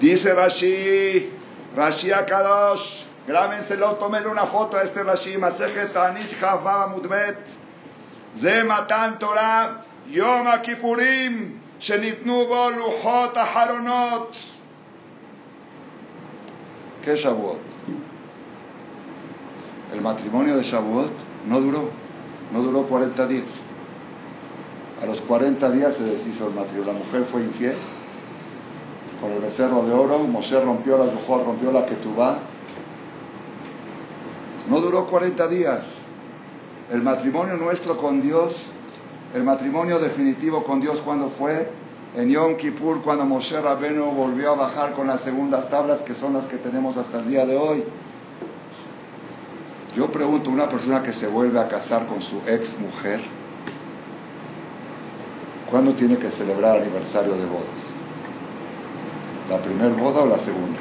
[0.00, 1.30] Dice Rashi,
[1.74, 7.36] Rashi Akadosh, Grábenselo, tomen una foto a este Rashi, Masejet Tanit Chava Mudbet.
[8.36, 9.72] זה מתן תורה,
[10.06, 12.44] יום הכיפורים, שניתנו
[13.34, 14.36] אחרונות.
[17.02, 17.60] ¿Qué Shavuot?
[19.94, 21.12] El matrimonio de Shavuot
[21.46, 21.88] no duró,
[22.52, 23.62] no duró 40 días.
[25.02, 26.92] A los 40 días se deshizo el matrimonio.
[26.92, 27.76] La mujer fue infiel
[29.20, 30.18] con el becerro de oro.
[30.18, 31.06] Moshe rompió la
[31.44, 32.38] rompió la ketubá
[34.68, 35.94] no duró 40 días.
[36.90, 38.66] El matrimonio nuestro con Dios,
[39.34, 41.70] el matrimonio definitivo con Dios, cuando fue?
[42.16, 46.32] En Yom Kippur, cuando Moshe Rabeno volvió a bajar con las segundas tablas, que son
[46.32, 47.84] las que tenemos hasta el día de hoy.
[49.96, 53.20] Yo pregunto, una persona que se vuelve a casar con su ex mujer,
[55.70, 57.92] ¿cuándo tiene que celebrar aniversario de bodas?
[59.50, 60.80] ¿La primera boda o la segunda?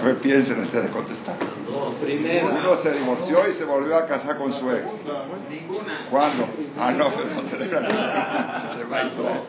[0.00, 1.36] A ver, piensen antes de contestar.
[1.70, 4.84] Uno se divorció y se volvió a casar con su ex.
[5.48, 6.06] Ninguna.
[6.10, 6.44] ¿Cuándo?
[6.78, 7.80] Ah, no, no celebra
[8.76, 9.40] Se va a Israel.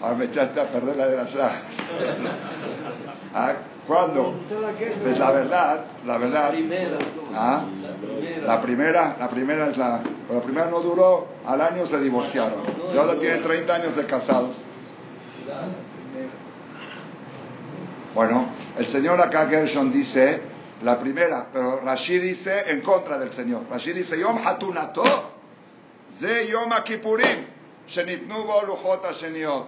[0.00, 1.76] Ahora me echaste a perder la de las llaves.
[3.34, 3.54] ¿Ah?
[3.86, 4.34] ¿Cuándo?
[5.02, 6.54] Pues la verdad, la verdad.
[7.34, 7.64] ¿Ah?
[8.44, 10.02] La primera, la primera es la.
[10.30, 12.60] la primera no duró, al año se divorciaron.
[12.92, 14.50] Y ahora tienen 30 años de casados.
[18.14, 18.46] Bueno,
[18.76, 20.42] el señor acá Gershon dice,
[20.82, 23.62] la primera, pero Rashi dice en contra del señor.
[23.70, 25.04] Rashi dice, Yom Hatunato,
[26.12, 27.46] Ze Yom Kippurim,
[27.88, 29.66] Shenitnu Bo Luchot Sheniot.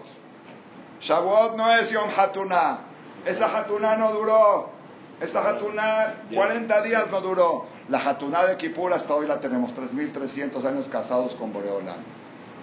[1.00, 2.80] Shavuot no es Yom Hatuna.
[3.24, 4.73] Esa Hatuna no duró.
[5.20, 7.66] Esa Hatuna 40 días no duró.
[7.88, 11.94] La Hatuna de Kippur hasta hoy la tenemos 3.300 años casados con Boreola.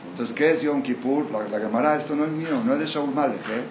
[0.09, 1.31] Entonces, ¿qué es Yom Kippur?
[1.31, 3.63] La, la Gemara, esto no es mío, no es de Shaul Malek, ¿eh?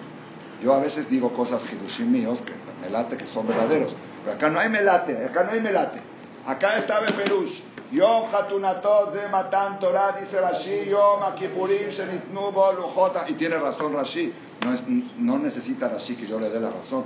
[0.61, 3.95] Yo a veces digo cosas hidushim míos, que me late que son verdaderos.
[4.23, 5.99] Pero acá no hay melate, acá no hay melate.
[6.45, 7.61] Acá está Beperush.
[7.91, 13.25] Yom Hatunatot de Matan Torah, dice Rashi, Yom Akipurim Shenitnu Lujota.
[13.27, 14.31] Y tiene razón Rashi.
[14.63, 14.83] No, es,
[15.17, 17.03] no necesita Rashi que yo le dé la razón.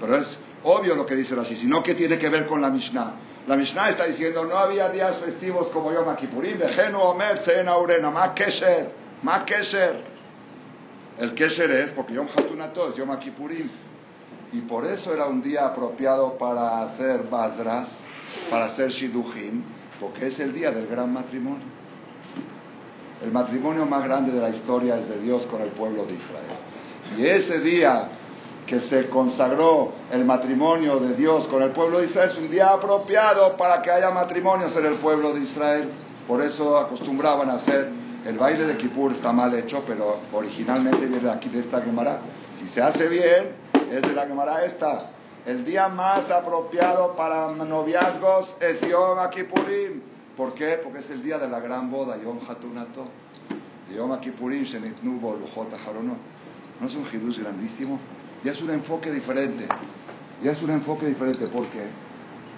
[0.00, 1.56] Pero es obvio lo que dice Rashi.
[1.56, 3.14] Sino que tiene que ver con la Mishnah.
[3.46, 8.10] La Mishnah está diciendo, no había días festivos como Yom Kippurim, Vejenu Omer Tzen Aurena,
[8.10, 8.90] Ma Kesher,
[9.22, 10.02] Ma Kesher.
[11.18, 13.70] El Kesher es porque Yom Hatunatot, Yom Kippurim.
[14.52, 18.00] Y por eso era un día apropiado para hacer Basras,
[18.50, 19.62] para hacer Shidujim,
[20.00, 21.66] porque es el día del gran matrimonio.
[23.22, 26.44] El matrimonio más grande de la historia es de Dios con el pueblo de Israel.
[27.16, 28.08] Y ese día
[28.66, 32.70] que se consagró el matrimonio de Dios con el pueblo de Israel es un día
[32.70, 35.88] apropiado para que haya matrimonios en el pueblo de Israel.
[36.26, 37.90] Por eso acostumbraban a hacer
[38.26, 42.18] el baile de Kippur está mal hecho, pero originalmente viene de aquí de esta Gemara.
[42.56, 43.54] Si se hace bien,
[43.88, 45.10] es de la Gemara esta.
[45.46, 50.02] El día más apropiado para noviazgos es Yom Kippurim.
[50.36, 50.80] ¿Por qué?
[50.82, 53.06] Porque es el día de la gran boda, Yom Hatunato.
[53.94, 56.18] Yom Kippurim, Shenitnu Lujot Haronot.
[56.80, 58.00] ¿No es un hidush grandísimo?
[58.44, 59.66] Ya es un enfoque diferente.
[60.42, 61.86] Ya es un enfoque diferente porque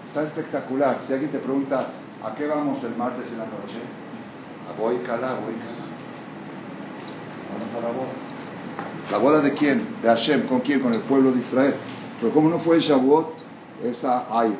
[0.06, 0.98] está espectacular.
[1.06, 1.88] Si alguien te pregunta,
[2.24, 3.78] ¿a qué vamos el martes en la noche?
[4.78, 5.54] Voy cala, voy
[7.52, 8.12] Vamos a la boda.
[9.10, 9.86] ¿La boda de quién?
[10.02, 10.46] De Hashem.
[10.46, 10.80] ¿Con quién?
[10.80, 11.74] Con el pueblo de Israel.
[12.20, 13.34] Pero como no fue Shavuot,
[13.84, 14.54] esa hay.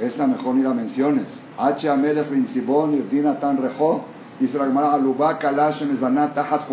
[0.00, 1.24] Esa mejor ni la menciones.
[1.58, 1.88] H.
[1.88, 4.04] Amelech bin Sibon, Irdina Tan Rejo,
[4.40, 6.66] Gemara, Alubá Kalashem Zanat Tahat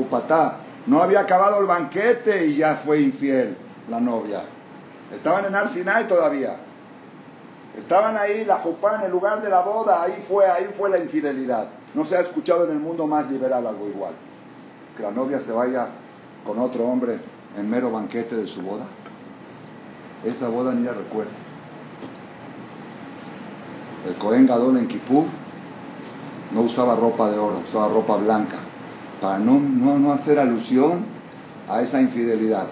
[0.88, 3.58] No había acabado el banquete y ya fue infiel
[3.90, 4.42] la novia.
[5.14, 6.56] Estaban en Arsinai todavía.
[7.78, 10.98] Estaban ahí, la Jupá, en el lugar de la boda, ahí fue, ahí fue la
[10.98, 11.68] infidelidad.
[11.94, 14.14] No se ha escuchado en el mundo más liberal algo igual.
[14.96, 15.90] Que la novia se vaya
[16.46, 17.20] con otro hombre
[17.58, 18.86] en mero banquete de su boda.
[20.26, 21.34] Esa boda ni la recuerdas.
[24.08, 25.26] El Cohen Gadol en Kipú
[26.54, 28.58] no usaba ropa de oro, usaba ropa blanca,
[29.22, 31.06] para no, no, hacer alusión
[31.70, 32.68] a esa infidelidad,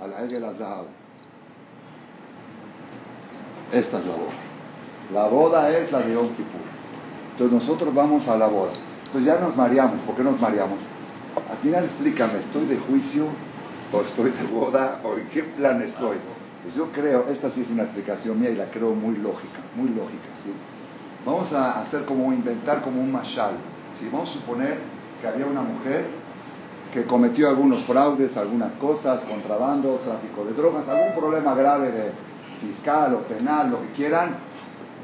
[0.00, 0.86] a la Egel Azahab.
[3.72, 4.32] Esta es la boda.
[5.12, 6.60] La boda es la de Yom Kippur.
[7.32, 8.72] Entonces nosotros vamos a la boda.
[9.12, 10.00] Pues ya nos mareamos.
[10.02, 10.78] ¿Por qué nos mareamos?
[11.50, 13.26] Al final explícame, ¿estoy de juicio
[13.92, 16.16] o estoy de boda o en qué plan estoy?
[16.62, 19.88] Pues yo creo, esta sí es una explicación mía y la creo muy lógica, muy
[19.88, 20.50] lógica, ¿sí?
[21.26, 23.52] Vamos a hacer como inventar como un mashal,
[23.98, 24.08] ¿sí?
[24.10, 24.78] Vamos a suponer
[25.24, 26.04] que había una mujer
[26.92, 32.12] que cometió algunos fraudes, algunas cosas, contrabando, tráfico de drogas, algún problema grave de
[32.60, 34.36] fiscal o penal, lo que quieran,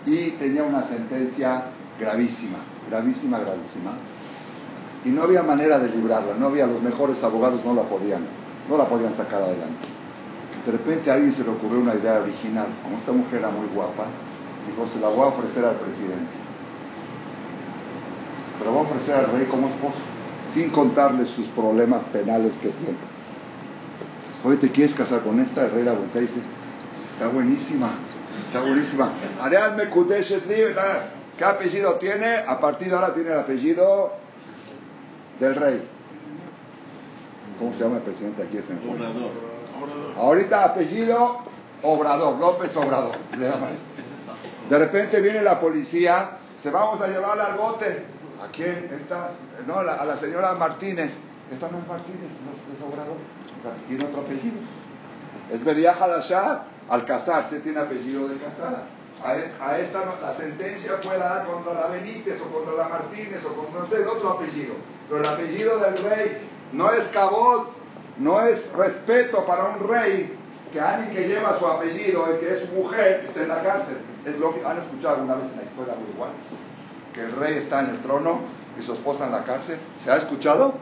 [0.05, 1.65] y tenía una sentencia
[1.99, 2.59] gravísima,
[2.91, 3.93] gravísima, gravísima.
[5.07, 8.27] Y no había manera de librarla, no había, los mejores abogados no la podían,
[8.69, 9.89] no la podían sacar adelante.
[10.67, 13.67] De repente a alguien se le ocurrió una idea original, como esta mujer era muy
[13.75, 14.05] guapa,
[14.69, 16.41] dijo, se la voy a ofrecer al presidente.
[18.65, 19.99] La voy a ofrecer al rey como esposo,
[20.53, 22.99] sin contarle sus problemas penales que tiene.
[24.45, 25.67] Oye, ¿te quieres casar con esta?
[25.67, 26.41] El rey la voltea y dice,
[27.03, 27.91] está buenísima,
[28.47, 29.11] está buenísima.
[29.41, 30.45] Ariadne Kudeshet
[31.37, 32.37] ¿Qué apellido tiene?
[32.37, 34.13] A partir de ahora tiene el apellido
[35.39, 35.83] del rey.
[37.59, 38.59] ¿Cómo se llama el presidente aquí?
[38.59, 39.31] Obrador.
[40.19, 41.39] Ahorita apellido
[41.83, 43.17] Obrador, López Obrador.
[44.69, 48.05] De repente viene la policía, se vamos a llevar al bote.
[48.43, 48.91] ¿A quién?
[48.93, 49.33] Esta,
[49.67, 51.21] no, a la señora Martínez.
[51.53, 53.17] Esta no es Martínez, no es Obrador.
[53.89, 54.57] tiene otro apellido.
[55.51, 56.65] Es Beria Hadashah.
[56.89, 58.85] Al casarse tiene apellido de casada
[59.23, 63.75] a, esta la sentencia fue dada contra la Benítez o contra la Martínez o con
[63.75, 64.75] no sé, otro apellido.
[65.09, 66.39] Pero el apellido del rey
[66.73, 67.71] no es cabot,
[68.19, 70.37] no es respeto para un rey
[70.73, 73.99] que alguien que lleva su apellido y que es su mujer esté en la cárcel.
[74.25, 76.31] Es lo que han escuchado alguna vez en la historia muy igual
[77.15, 78.41] que el rey está en el trono
[78.79, 79.79] y su esposa en la cárcel.
[80.05, 80.75] ¿Se ha escuchado?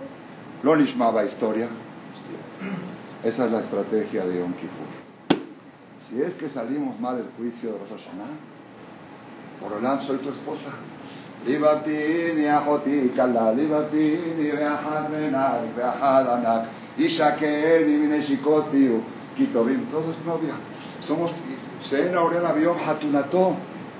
[0.62, 1.68] Lo nishmaba historia.
[3.22, 4.86] Esa es la estrategia de Yom Kippur.
[6.08, 8.24] Si es que salimos mal el juicio de Rosh Hashanah,
[9.60, 10.70] Borolán, soy tu esposa.
[19.90, 20.54] Todo es novia.
[21.00, 21.34] Somos,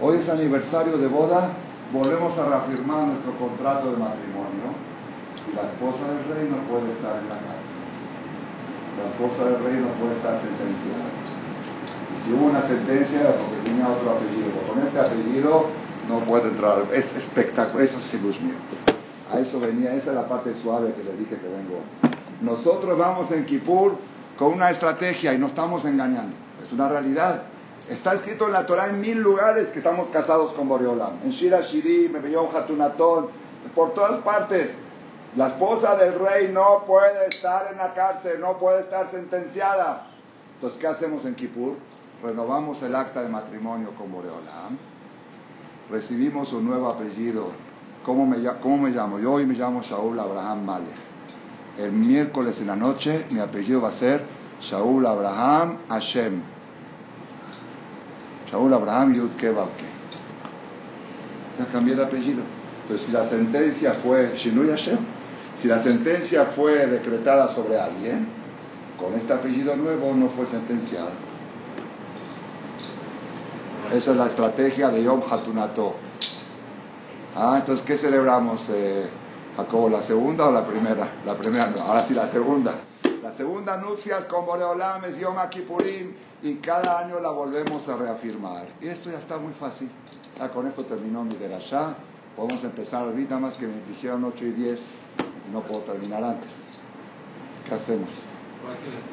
[0.01, 1.53] Hoy es aniversario de boda
[1.93, 4.77] volvemos a reafirmar nuestro contrato de matrimonio
[5.49, 7.79] y la esposa del rey no puede estar en la cárcel.
[8.99, 11.09] La esposa del rey no puede estar sentenciada.
[12.13, 15.67] Y si hubo una sentencia, porque tenía otro apellido, con este apellido
[16.09, 16.85] no puede entrar.
[16.93, 18.57] Es espectacular, eso es Jesús mío.
[19.33, 21.81] A eso venía, esa es la parte suave que le dije que vengo.
[22.41, 23.99] Nosotros vamos en Kippur
[24.39, 26.37] con una estrategia y no estamos engañando.
[26.63, 27.43] Es una realidad.
[27.89, 31.21] Está escrito en la Torah en mil lugares que estamos casados con Boreolam.
[31.25, 33.29] En Shira Shirim, en Beyom Hatunatón,
[33.75, 34.79] por todas partes.
[35.37, 40.07] La esposa del rey no puede estar en la cárcel, no puede estar sentenciada.
[40.55, 41.77] Entonces, ¿qué hacemos en Kippur?
[42.23, 44.79] Renovamos el acta de matrimonio con Boreolam
[45.91, 47.51] recibimos un nuevo apellido.
[48.05, 49.19] ¿Cómo me, cómo me llamo?
[49.19, 51.09] Yo hoy me llamo Shaul Abraham Malek.
[51.79, 54.25] El miércoles en la noche mi apellido va a ser
[54.61, 56.43] Shaul Abraham Hashem.
[58.51, 59.85] Shaul Abraham Yud Kebabke.
[61.59, 62.43] Ya cambié de apellido.
[62.83, 64.99] Entonces, si la sentencia fue Shinui Hashem,
[65.57, 68.27] si la sentencia fue decretada sobre alguien,
[68.99, 71.11] con este apellido nuevo no fue sentenciada.
[73.93, 75.95] Esa es la estrategia de Yom Hatunato.
[77.35, 79.09] Ah, entonces, ¿qué celebramos, eh,
[79.57, 79.89] Jacobo?
[79.89, 81.09] ¿La segunda o la primera?
[81.25, 81.83] La primera, no.
[81.83, 82.75] Ahora sí, la segunda.
[83.23, 88.67] La segunda nupcias con Boreolam es Yom Kippurim y cada año la volvemos a reafirmar.
[88.81, 89.91] Y esto ya está muy fácil.
[90.39, 91.97] Ya con esto terminó mi derashá.
[92.37, 94.81] Podemos empezar ahorita, más que me dijeron 8 y 10
[95.49, 96.67] y no puedo terminar antes.
[97.69, 98.09] ¿Qué hacemos?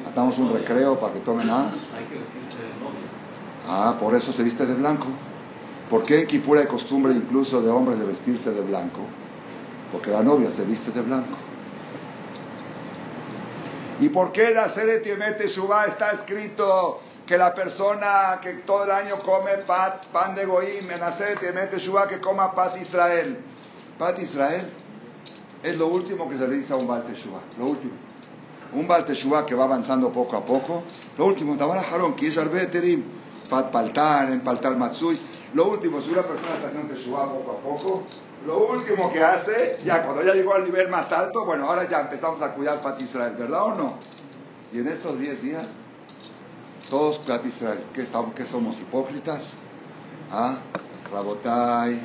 [0.08, 1.64] Atamos un recreo para que tomen a.
[1.64, 1.70] Hay
[2.08, 3.06] que vestirse de novia.
[3.68, 5.08] Ah, por eso se viste de blanco.
[5.90, 9.00] ¿Por qué en Kipur hay costumbre incluso de hombres de vestirse de blanco?
[9.90, 11.36] Porque la novia se viste de blanco.
[13.98, 18.84] ¿Y por qué en la sede Tiemete Shubá está escrito que la persona que todo
[18.84, 22.76] el año come pat, pan de Goim, en la sede Tiemete Shubá que coma pat
[22.80, 23.38] Israel?
[23.98, 24.70] Pat Israel
[25.62, 27.94] es lo último que se le dice a un Baal Teshuvah, lo último.
[28.72, 30.82] Un Baal Teshuvah que va avanzando poco a poco,
[31.16, 32.38] lo último, Tabara Haron, que es
[33.48, 35.18] paltar, empaltar matsui.
[35.54, 38.02] Lo último, si una persona está haciendo teshuva poco a poco,
[38.44, 42.00] lo último que hace, ya cuando ya llegó al nivel más alto, bueno, ahora ya
[42.00, 43.94] empezamos a cuidar Pat Israel, ¿verdad o no?
[44.72, 45.66] Y en estos 10 días,
[46.90, 48.78] todos Pat Israel, ¿qué, estamos, ¿qué somos?
[48.80, 49.54] ¿Hipócritas?
[50.30, 50.56] ¿Ah?
[51.10, 52.00] Rabotai,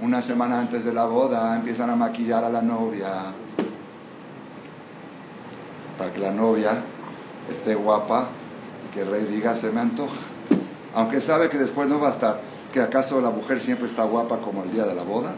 [0.00, 3.34] una semana antes de la boda empiezan a maquillar a la novia
[5.98, 6.82] para que la novia
[7.50, 8.28] esté guapa
[8.86, 10.20] y que el rey diga se me antoja
[10.94, 12.40] aunque sabe que después no va a estar,
[12.72, 15.34] que acaso la mujer siempre está guapa como el día de la boda,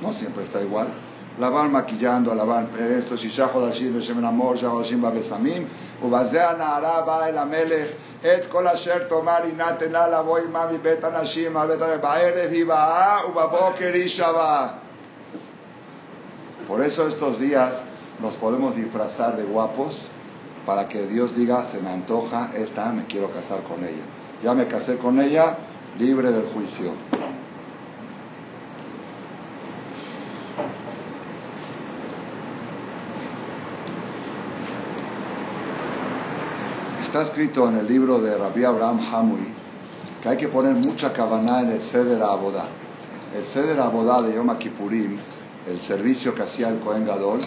[0.00, 0.88] no siempre está igual.
[1.38, 5.66] La van maquillando, la van esto, Shisha Hodashim, Beshem Amor, Shisha Hodashim, Babesamim,
[6.02, 12.02] Ubazea Naharaba, El Amelech, Et Kol Asher Tomar, Inatela, La Boy, Mavi, Bet Anashim, Bet
[12.02, 14.74] Baerev, Ibaa, Ubaboker, Ishaba.
[16.66, 17.82] Por eso estos días
[18.20, 20.08] nos podemos disfrazar de guapos
[20.66, 24.04] para que Dios diga, se me antoja esta, me quiero casar con ella.
[24.42, 25.56] Ya me casé con ella,
[25.98, 26.92] libre del juicio.
[37.00, 39.46] Está escrito en el libro de Rabbi Abraham Hamui
[40.22, 42.64] que hay que poner mucha cabana en el Seder Abodá.
[43.36, 45.18] El Seder Abodá de Yom Kippurim,
[45.66, 47.40] el servicio que hacía el Kohen Gadol,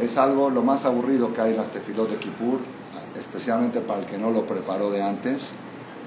[0.00, 2.58] es algo lo más aburrido que hay en las tefilot de Kippur,
[3.18, 5.52] especialmente para el que no lo preparó de antes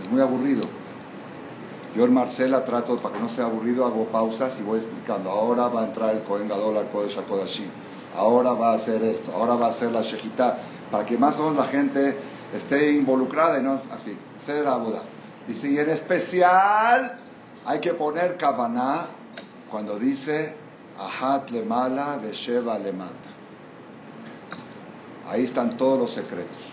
[0.02, 0.83] es muy aburrido.
[1.96, 5.30] Yo en Marcela trato, para que no sea aburrido, hago pausas y voy explicando.
[5.30, 7.70] Ahora va a entrar el Cohen Gadol al Kodesh HaKodashim.
[8.16, 9.32] Ahora va a hacer esto.
[9.32, 10.58] Ahora va a hacer la Shejitá.
[10.90, 12.18] Para que más o menos la gente
[12.54, 14.18] esté involucrada y no así.
[14.40, 15.04] Ser la boda.
[15.46, 17.20] Dice, y en especial
[17.66, 19.06] hay que poner Kavaná
[19.70, 20.56] cuando dice
[20.98, 23.14] Ahat le mala, Besheva le mata.
[25.28, 26.73] Ahí están todos los secretos.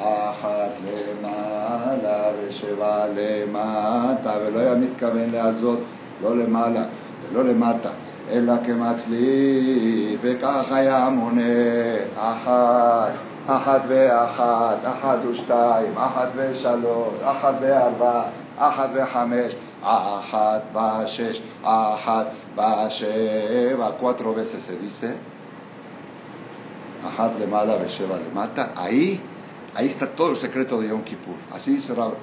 [0.00, 5.80] אחת למעלה ושבע למטה, ולא היה מתכוון לעזות
[6.22, 6.84] לא למעלה
[7.28, 7.90] ולא למטה,
[8.30, 11.42] אלא כמצליף, וכך היה מונה
[12.16, 13.12] אחת,
[13.46, 18.22] אחת ואחת, אחת ושתיים, אחת ושלוש, אחת וארבע,
[18.58, 22.26] אחת וחמש, אחת ושש, אחת
[22.56, 23.88] ושבע,
[24.58, 25.06] se dice,
[27.08, 29.18] אחת למעלה ושבע למטה, ahí,
[29.74, 32.14] ahí está todo el secreto de Yom Kippur, así dice Rab.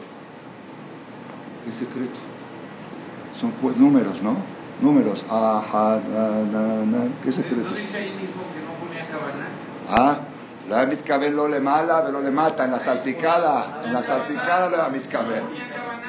[1.66, 2.20] ¿Qué secreto?
[3.34, 4.36] Son números, ¿no?
[4.82, 7.12] Números, ajá, na, na.
[7.24, 7.70] ¿qué secreto?
[7.70, 9.48] ¿No dice ahí mismo que no ponía cabana?
[9.90, 10.20] Ah,
[10.70, 14.78] la mitkaben lo le mala, pero le mata en la salpicada, en la salpicada de
[14.78, 15.44] la mitkaben.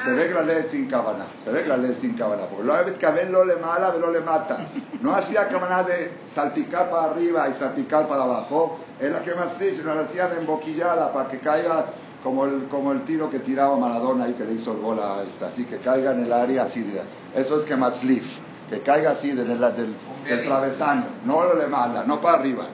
[0.03, 2.63] Se ve que la ley sin cabana, se ve que la ley sin cabana, porque
[2.63, 4.59] lo mitkaben lo le mala, pero le mata.
[5.01, 9.55] No hacía cabana de salpicar para arriba y salpicar para abajo, es la que más
[9.55, 11.85] triste, no la hacía de emboquillada para que caiga
[12.23, 15.23] como el, como el tiro que tiraba Maradona y que le hizo el gol a
[15.23, 17.01] esta, así que caiga en el área así de,
[17.35, 18.39] eso es que matzlif,
[18.69, 19.95] que caiga así del, del,
[20.25, 22.65] del travesaño, no lo le mala, no para arriba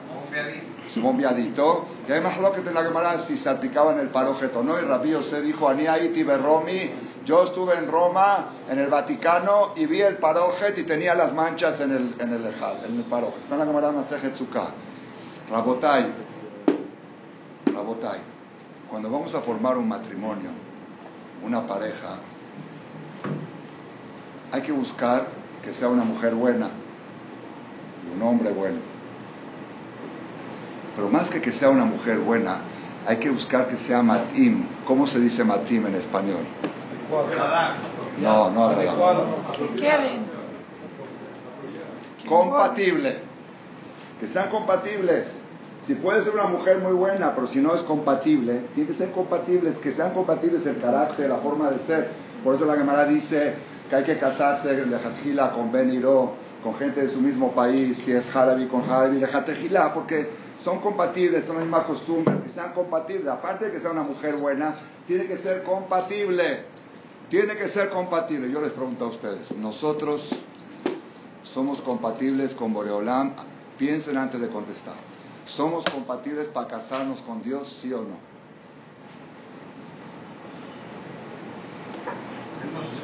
[0.86, 1.86] su bombeadito.
[2.08, 4.78] Y además lo que te la Gemara si salpicaba en el parojeto, ¿no?
[4.78, 6.90] Y Rabío se dijo, Aniaiti Berromi,
[7.26, 11.80] yo estuve en Roma, en el Vaticano, y vi el parojet y tenía las manchas
[11.80, 13.40] en el, en el lejal, en el parojet.
[13.40, 14.68] Está en la Gemara Masejetzuka.
[15.50, 16.06] Rabotai,
[17.74, 18.20] Rabotai,
[18.88, 20.50] cuando vamos a formar un matrimonio,
[21.44, 22.18] una pareja,
[24.52, 25.26] hay que buscar
[25.64, 26.70] que sea una mujer buena
[28.06, 28.78] y un hombre bueno.
[30.94, 32.58] Pero más que que sea una mujer buena,
[33.06, 34.64] hay que buscar que sea matim.
[34.84, 36.44] ¿Cómo se dice matim en español?
[38.20, 38.68] No, no
[42.28, 43.14] Compatible.
[44.20, 45.32] Que sean compatibles.
[45.86, 49.12] Si puede ser una mujer muy buena, pero si no es compatible, tiene que ser
[49.12, 52.08] compatibles, que sean compatibles el carácter, la forma de ser.
[52.42, 53.54] Por eso la Gemara dice
[53.88, 56.32] que hay que casarse de Jatjila con Beniro,
[56.64, 60.28] con gente de su mismo país, si es Jarabi con Jarabi de Jatjila, porque
[60.62, 63.28] son compatibles, son las mismas costumbres, que sean compatibles.
[63.28, 64.74] Aparte de que sea una mujer buena,
[65.06, 66.64] tiene que ser compatible.
[67.28, 68.50] Tiene que ser compatible.
[68.50, 70.30] Yo les pregunto a ustedes, ¿nosotros
[71.42, 73.34] somos compatibles con Boreolam?
[73.78, 74.94] Piensen antes de contestar.
[75.44, 78.16] ¿Somos compatibles para casarnos con Dios, sí o no?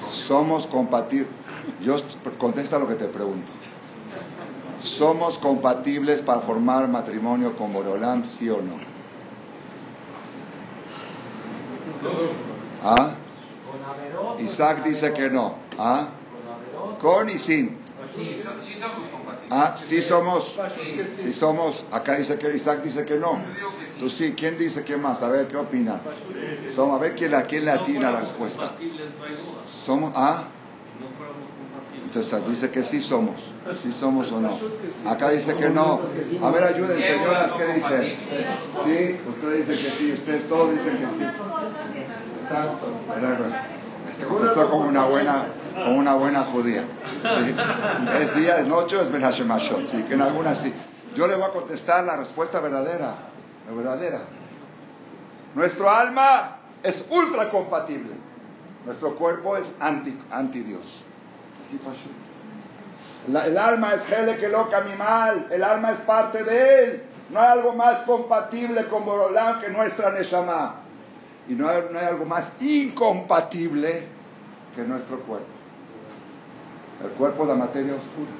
[0.08, 1.28] Somos compatibles.
[1.80, 1.96] Yo
[2.38, 3.52] contesta lo que te pregunto.
[4.82, 8.74] ¿Somos compatibles para formar matrimonio con Borolam, sí o no?
[12.84, 13.14] ¿Ah?
[14.42, 15.56] Isaac dice que no.
[15.78, 16.08] ¿Ah?
[17.00, 17.78] Con y sin.
[19.50, 20.58] Ah, sí somos.
[21.20, 21.84] Sí somos.
[21.90, 23.40] Acá dice que Isaac dice que no.
[23.98, 24.34] Tú sí.
[24.36, 25.22] ¿Quién dice qué más?
[25.22, 26.00] A ver, ¿qué opina?
[26.74, 28.72] Somos, a ver quién, quién le atina la respuesta.
[29.66, 30.12] Somos.
[30.14, 30.44] ¿Ah?
[32.14, 33.36] Entonces dice que sí somos,
[33.82, 34.58] sí somos o no.
[35.08, 35.98] Acá dice que no.
[36.42, 38.16] A ver, ayuden, señoras, ¿qué dicen?
[38.84, 41.24] Sí, ustedes dicen que sí, ustedes todos dicen que sí.
[42.42, 42.86] Exacto.
[44.22, 45.44] Este contestó como una buena,
[45.74, 46.84] como una buena judía.
[48.20, 49.22] Es día, es noche, es Ben.
[49.86, 50.72] Sí, en algunas sí.
[51.14, 53.14] Yo le voy a contestar la respuesta verdadera.
[53.66, 54.20] La verdadera.
[55.54, 58.12] Nuestro alma es ultra compatible.
[58.86, 61.04] Nuestro cuerpo es anti, anti Dios
[63.28, 67.02] el alma es Hele que loca mi mal, el alma es parte de él.
[67.30, 70.81] No hay algo más compatible con Borolán que nuestra Neshama.
[71.48, 74.06] Y no hay, no hay algo más incompatible
[74.74, 75.46] que nuestro cuerpo.
[77.02, 78.30] El cuerpo es la materia oscura.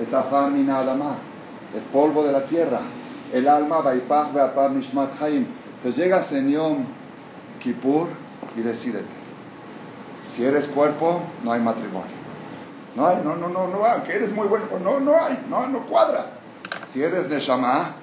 [0.00, 1.16] Es afán y nada más.
[1.74, 2.80] Es polvo de la tierra.
[3.32, 5.46] El alma, Vaipach, Veapar, Nishmat Haim.
[5.76, 6.76] Entonces llega Señor
[7.60, 8.08] Kippur
[8.56, 9.04] y decídete.
[10.22, 12.16] Si eres cuerpo, no hay matrimonio.
[12.94, 14.00] No hay, no, no, no, no hay.
[14.02, 16.26] Que eres muy bueno, no, no hay, no, no cuadra.
[16.86, 17.94] Si eres de Shama,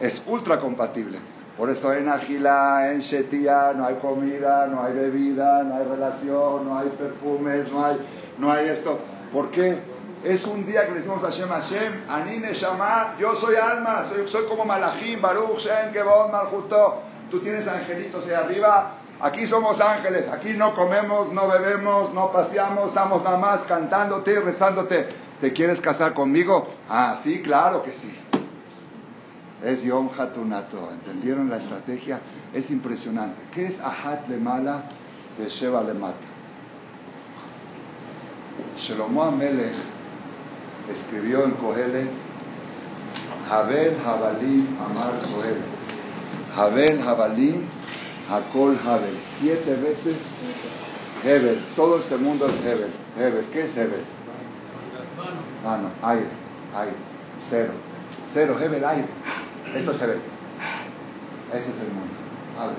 [0.00, 1.18] es ultra compatible.
[1.56, 6.68] Por eso en Agila, en Shetia, no hay comida, no hay bebida, no hay relación,
[6.68, 7.96] no hay perfumes, no hay,
[8.38, 8.98] no hay esto.
[9.32, 9.78] ¿Por qué?
[10.22, 14.44] Es un día que le decimos a Hashem, Hashem, Anine Shama, yo soy alma, soy,
[14.44, 17.02] como Malachim, Baruch, Shem, Kebon, Maljuto.
[17.30, 22.88] Tú tienes angelitos ahí arriba, Aquí somos ángeles, aquí no comemos, no bebemos, no paseamos,
[22.88, 25.06] estamos nada más cantándote y rezándote.
[25.40, 26.68] ¿Te quieres casar conmigo?
[26.88, 28.14] Ah, sí, claro que sí.
[29.64, 30.90] Es Yom Hatunato.
[30.92, 32.20] ¿Entendieron la estrategia?
[32.54, 33.40] Es impresionante.
[33.52, 34.84] ¿Qué es Ahat le mala
[35.38, 36.16] de Sheba le mata?
[38.76, 39.72] Shelomo Amelech
[40.90, 42.10] escribió en Kohelet
[43.50, 45.76] Habel Habalim Amar Kohelet.
[46.54, 47.66] Habel Habalim
[48.28, 50.16] Hakol Hebel, siete veces
[51.24, 52.90] Hebel, todo este mundo es Hebel.
[53.18, 54.02] Hebel, ¿qué es Hebel?
[55.64, 56.26] Ah, no, aire,
[56.76, 56.92] aire,
[57.48, 57.72] cero,
[58.32, 59.06] cero, Hebel, aire.
[59.74, 60.18] Esto se ve.
[61.52, 62.14] Ese es el mundo.
[62.60, 62.76] Abre.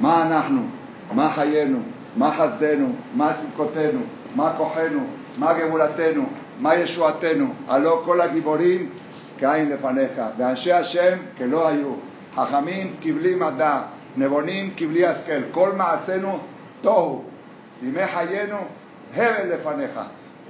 [0.00, 0.70] Ma nahnu,
[1.14, 1.82] ma hayenu,
[2.16, 5.06] ma hasdenu, ma simkotenu, ma kohenu,
[5.38, 6.26] ma geburatenu,
[6.60, 8.90] ma yeshuatenu, alo kol הגיבורים
[9.38, 11.94] כאין לפניך, ואנשי השם כלא היו,
[12.34, 13.82] חכמים כבלי מדע,
[14.16, 16.38] נבונים כבלי השכל, כל מעשינו
[16.80, 17.24] תוהו,
[17.82, 18.56] ימי חיינו
[19.14, 20.00] הבל לפניך,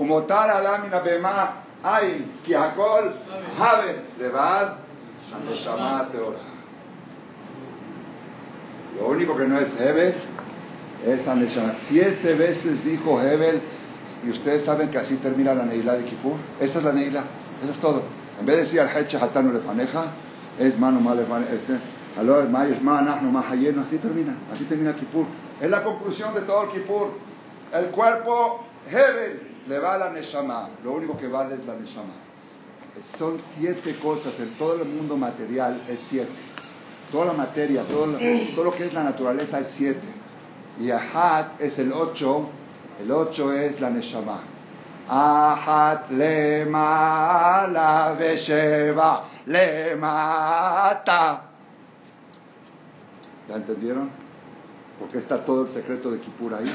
[0.01, 1.51] ומותר עלה מן הבהמה
[1.85, 3.13] Ay, ki hakol,
[3.59, 4.77] haber, levad,
[8.99, 10.15] Lo único que no es Hebel
[11.05, 11.75] es Aneshama.
[11.75, 13.61] Siete veces dijo Hebel,
[14.25, 16.35] y ustedes saben que así termina la Neila de Kippur.
[16.61, 17.25] Esa es la Neila,
[17.63, 18.03] eso es todo.
[18.39, 20.13] En vez de decir al Hecha Hatanu Lefaneja,
[20.61, 21.27] es mano mal,
[22.17, 25.27] alor, mayos, manahno, mahayeno, así termina, así termina Kippur.
[25.61, 27.11] Es la conclusión de todo el Kippur.
[27.73, 32.13] El cuerpo Hebel le va la Neshama, lo único que vale es la Neshama.
[33.03, 36.31] Son siete cosas, en todo el mundo material es siete.
[37.11, 38.19] Toda la materia, todo lo,
[38.55, 40.07] todo lo que es la naturaleza es siete.
[40.81, 42.49] Y Ahat es el ocho,
[43.03, 44.41] el ocho es la Neshama.
[45.09, 51.43] Ahat lemala vesheva lemata.
[53.49, 54.11] ¿Ya entendieron?
[54.99, 56.73] Porque está todo el secreto de Kippur ahí.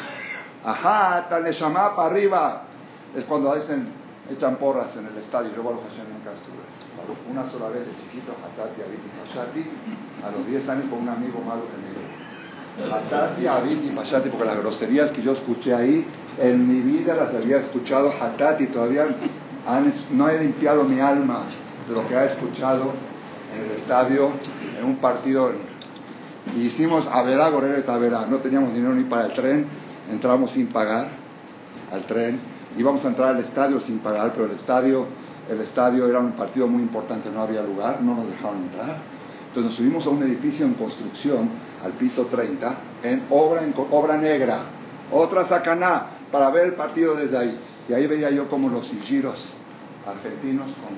[0.65, 2.66] Ahat, la Neshama para arriba.
[3.15, 3.87] Es cuando dicen,
[4.31, 5.51] echan porras en el estadio.
[5.55, 6.65] Yo, Baruch Hashem, nunca estuve.
[7.31, 9.63] Una sola vez de chiquito, Hatati, Abiti, Pashati,
[10.25, 12.95] a los 10 años con un amigo malo que me dio.
[12.95, 16.05] Hatati, Abiti, Pashati, porque las groserías que yo escuché ahí,
[16.39, 19.07] en mi vida las había escuchado Hatati, todavía
[20.11, 21.43] no he limpiado mi alma
[21.87, 22.91] de lo que he escuchado
[23.55, 24.31] en el estadio,
[24.79, 25.51] en un partido.
[26.55, 28.25] y hicimos Averá, Gorera y Tavera.
[28.27, 29.65] No teníamos dinero ni para el tren,
[30.11, 31.09] entramos sin pagar
[31.91, 32.56] al tren.
[32.75, 35.07] Íbamos a entrar al estadio sin pagar, pero el estadio,
[35.49, 38.97] el estadio era un partido muy importante, no había lugar, no nos dejaron entrar.
[39.47, 41.49] Entonces nos subimos a un edificio en construcción,
[41.83, 44.59] al piso 30, en obra, en obra negra,
[45.11, 47.59] otra sacaná, para ver el partido desde ahí.
[47.87, 49.53] Y ahí veía yo como los sigiros
[50.05, 50.97] argentinos con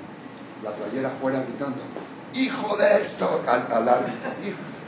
[0.64, 1.78] la playera afuera gritando,
[2.34, 4.30] hijo de esto, al, al árbitro,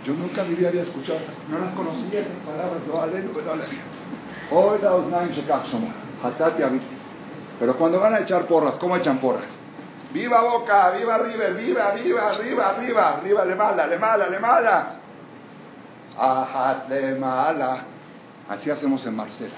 [0.06, 3.30] Yo nunca en mi vida había escuchado esas, no las conocía esas palabras, no aleno,
[3.34, 4.80] no Hoy
[7.60, 9.58] Pero cuando van a echar porras, ¿cómo echan porras?
[10.14, 14.94] Viva Boca, viva River, viva, viva, arriba, arriba, arriba, le mala, le mala, le mala.
[16.18, 17.84] Ajat le mala.
[18.50, 19.56] Así hacemos en Marcela.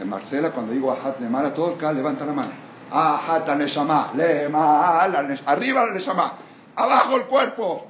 [0.00, 2.52] En Marcela, cuando digo ajat le mala, todo el cal levanta la mano.
[2.90, 6.32] Ajat neshama, le mala, arriba la neshama,
[6.76, 7.86] abajo el cuerpo.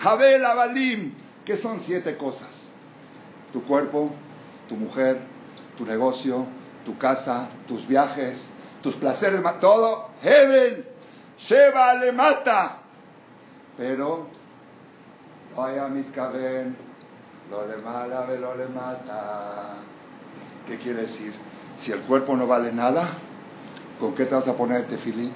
[0.00, 1.12] Jabel abalim,
[1.44, 2.48] que son siete cosas.
[3.52, 4.10] Tu cuerpo,
[4.68, 5.20] tu mujer,
[5.76, 6.46] tu negocio,
[6.84, 8.50] tu casa, tus viajes,
[8.82, 10.86] tus placeres, todo, Hebel,
[11.38, 12.78] Sheba le mata.
[13.76, 14.26] Pero,
[15.56, 16.76] vaya mitkaven,
[17.50, 19.74] lo le mala, lo le mata.
[20.66, 21.34] ¿Qué quiere decir?
[21.78, 23.08] Si el cuerpo no vale nada,
[23.98, 25.32] ¿con qué te vas a poner tefilín?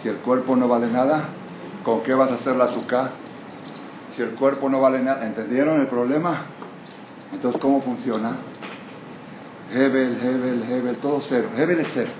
[0.00, 1.24] Si el cuerpo no vale nada,
[1.84, 3.10] ¿con qué vas a hacer la azúcar?
[4.10, 6.42] Si el cuerpo no vale nada, ¿entendieron el problema?
[7.32, 8.36] Entonces, ¿cómo funciona?
[9.72, 11.48] Hebel, Hebel, Hebel, todo cero.
[11.56, 12.10] Hebel es cero.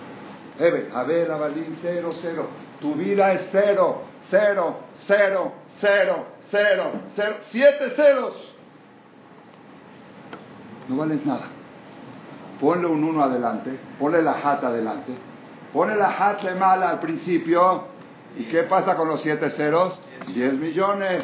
[0.59, 2.49] Hebel, Abel, Abalín, cero, cero.
[2.81, 7.37] Tu vida es cero, cero, cero, cero, cero, cero.
[7.43, 8.53] Siete ceros.
[10.89, 11.47] No vales nada.
[12.61, 15.13] Ponle un uno adelante, ponle la hat adelante,
[15.73, 17.85] ponle la le mala al principio.
[18.37, 20.01] ¿Y qué pasa con los siete ceros?
[20.29, 21.23] Diez millones.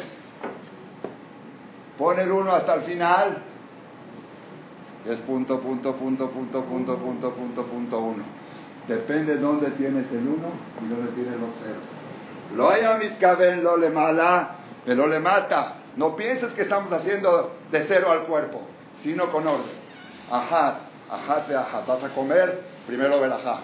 [1.97, 3.37] Pon el uno hasta el final,
[5.05, 8.23] es punto, punto, punto, punto, punto, punto, punto, punto uno.
[8.87, 10.49] Depende dónde tienes el uno
[10.83, 12.01] y dónde tienes los ceros.
[12.55, 15.75] Lo haya mitcaben, lo le mala, pero le mata.
[15.95, 18.61] No pienses que estamos haciendo de cero al cuerpo,
[18.95, 19.81] sino con orden.
[20.29, 20.79] Ajá,
[21.09, 21.83] ajá, ajá.
[21.87, 23.61] Vas a comer, primero ver verajá.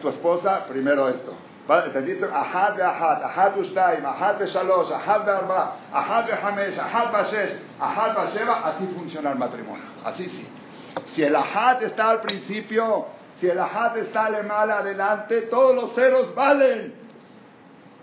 [0.00, 1.34] Tu esposa, primero esto.
[1.68, 8.66] Ahad Ustaim, Ahad de Shalosh, Ahad de Arba, Ahad de Hamesh, Ahad Bashesh, Ahad Basheva,
[8.66, 9.84] así funciona el matrimonio.
[10.04, 10.48] Así sí.
[11.04, 13.06] Si el Ahad está al principio,
[13.38, 16.94] si el Ahad está mal adelante, todos los ceros valen.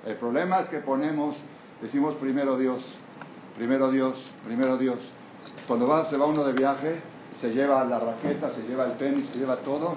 [0.05, 1.37] El problema es que ponemos,
[1.81, 2.95] decimos primero Dios,
[3.57, 5.11] primero Dios, primero Dios.
[5.67, 7.01] Cuando va, se va uno de viaje,
[7.39, 9.95] se lleva la raqueta, se lleva el tenis, se lleva todo.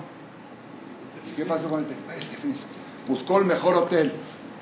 [1.30, 2.66] ¿Y qué pasa con el tenis?
[3.08, 4.12] Buscó el mejor hotel.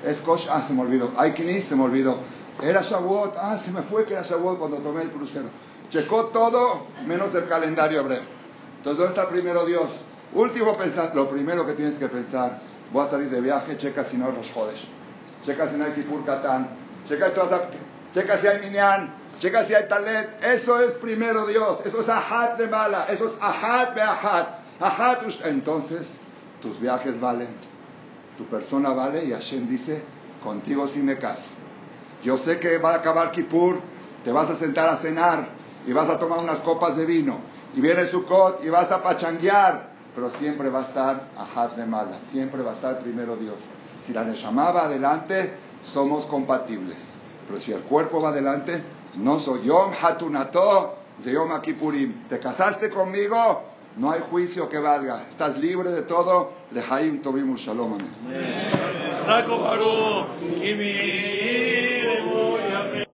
[0.05, 1.11] Es Kosh, ah, se me olvidó.
[1.17, 2.19] Aikini, se me olvidó.
[2.61, 5.49] Era Shavuot, ah, se me fue que era Shavuot cuando tomé el crucero.
[5.89, 8.21] Checó todo menos el calendario hebreo.
[8.77, 9.89] Entonces, ¿dónde está primero Dios?
[10.33, 12.59] Último pensar, lo primero que tienes que pensar,
[12.91, 14.79] voy a salir de viaje, checa si no los jodes.
[15.43, 16.69] checa si no hay Kipur Katán,
[17.07, 17.33] checa,
[18.13, 20.41] checa si hay Minyan, checa si hay Talet.
[20.43, 24.47] Eso es primero Dios, eso es Ahat de Mala, eso es Ahat de Ahat.
[24.79, 26.15] Ahat, entonces
[26.61, 27.49] tus viajes valen,
[28.41, 30.03] tu persona vale y Hashem dice,
[30.43, 31.49] contigo sí me caso.
[32.23, 33.79] Yo sé que va a acabar Kippur,
[34.23, 35.47] te vas a sentar a cenar
[35.85, 37.39] y vas a tomar unas copas de vino
[37.75, 42.17] y viene Sukkot y vas a pachanguear, pero siempre va a estar Ahat de Mala,
[42.31, 43.57] siempre va a estar primero Dios.
[44.03, 47.13] Si la Neshama va adelante, somos compatibles.
[47.47, 48.83] Pero si el cuerpo va adelante,
[49.17, 52.27] no soy Yom Hatunato, Yom Kippurim.
[52.27, 53.61] ¿Te casaste conmigo?
[53.97, 55.21] No hay juicio que valga.
[55.29, 56.53] Estás libre de todo.
[56.71, 57.93] Lehaim Tobim Shalom.
[57.93, 59.11] Amén.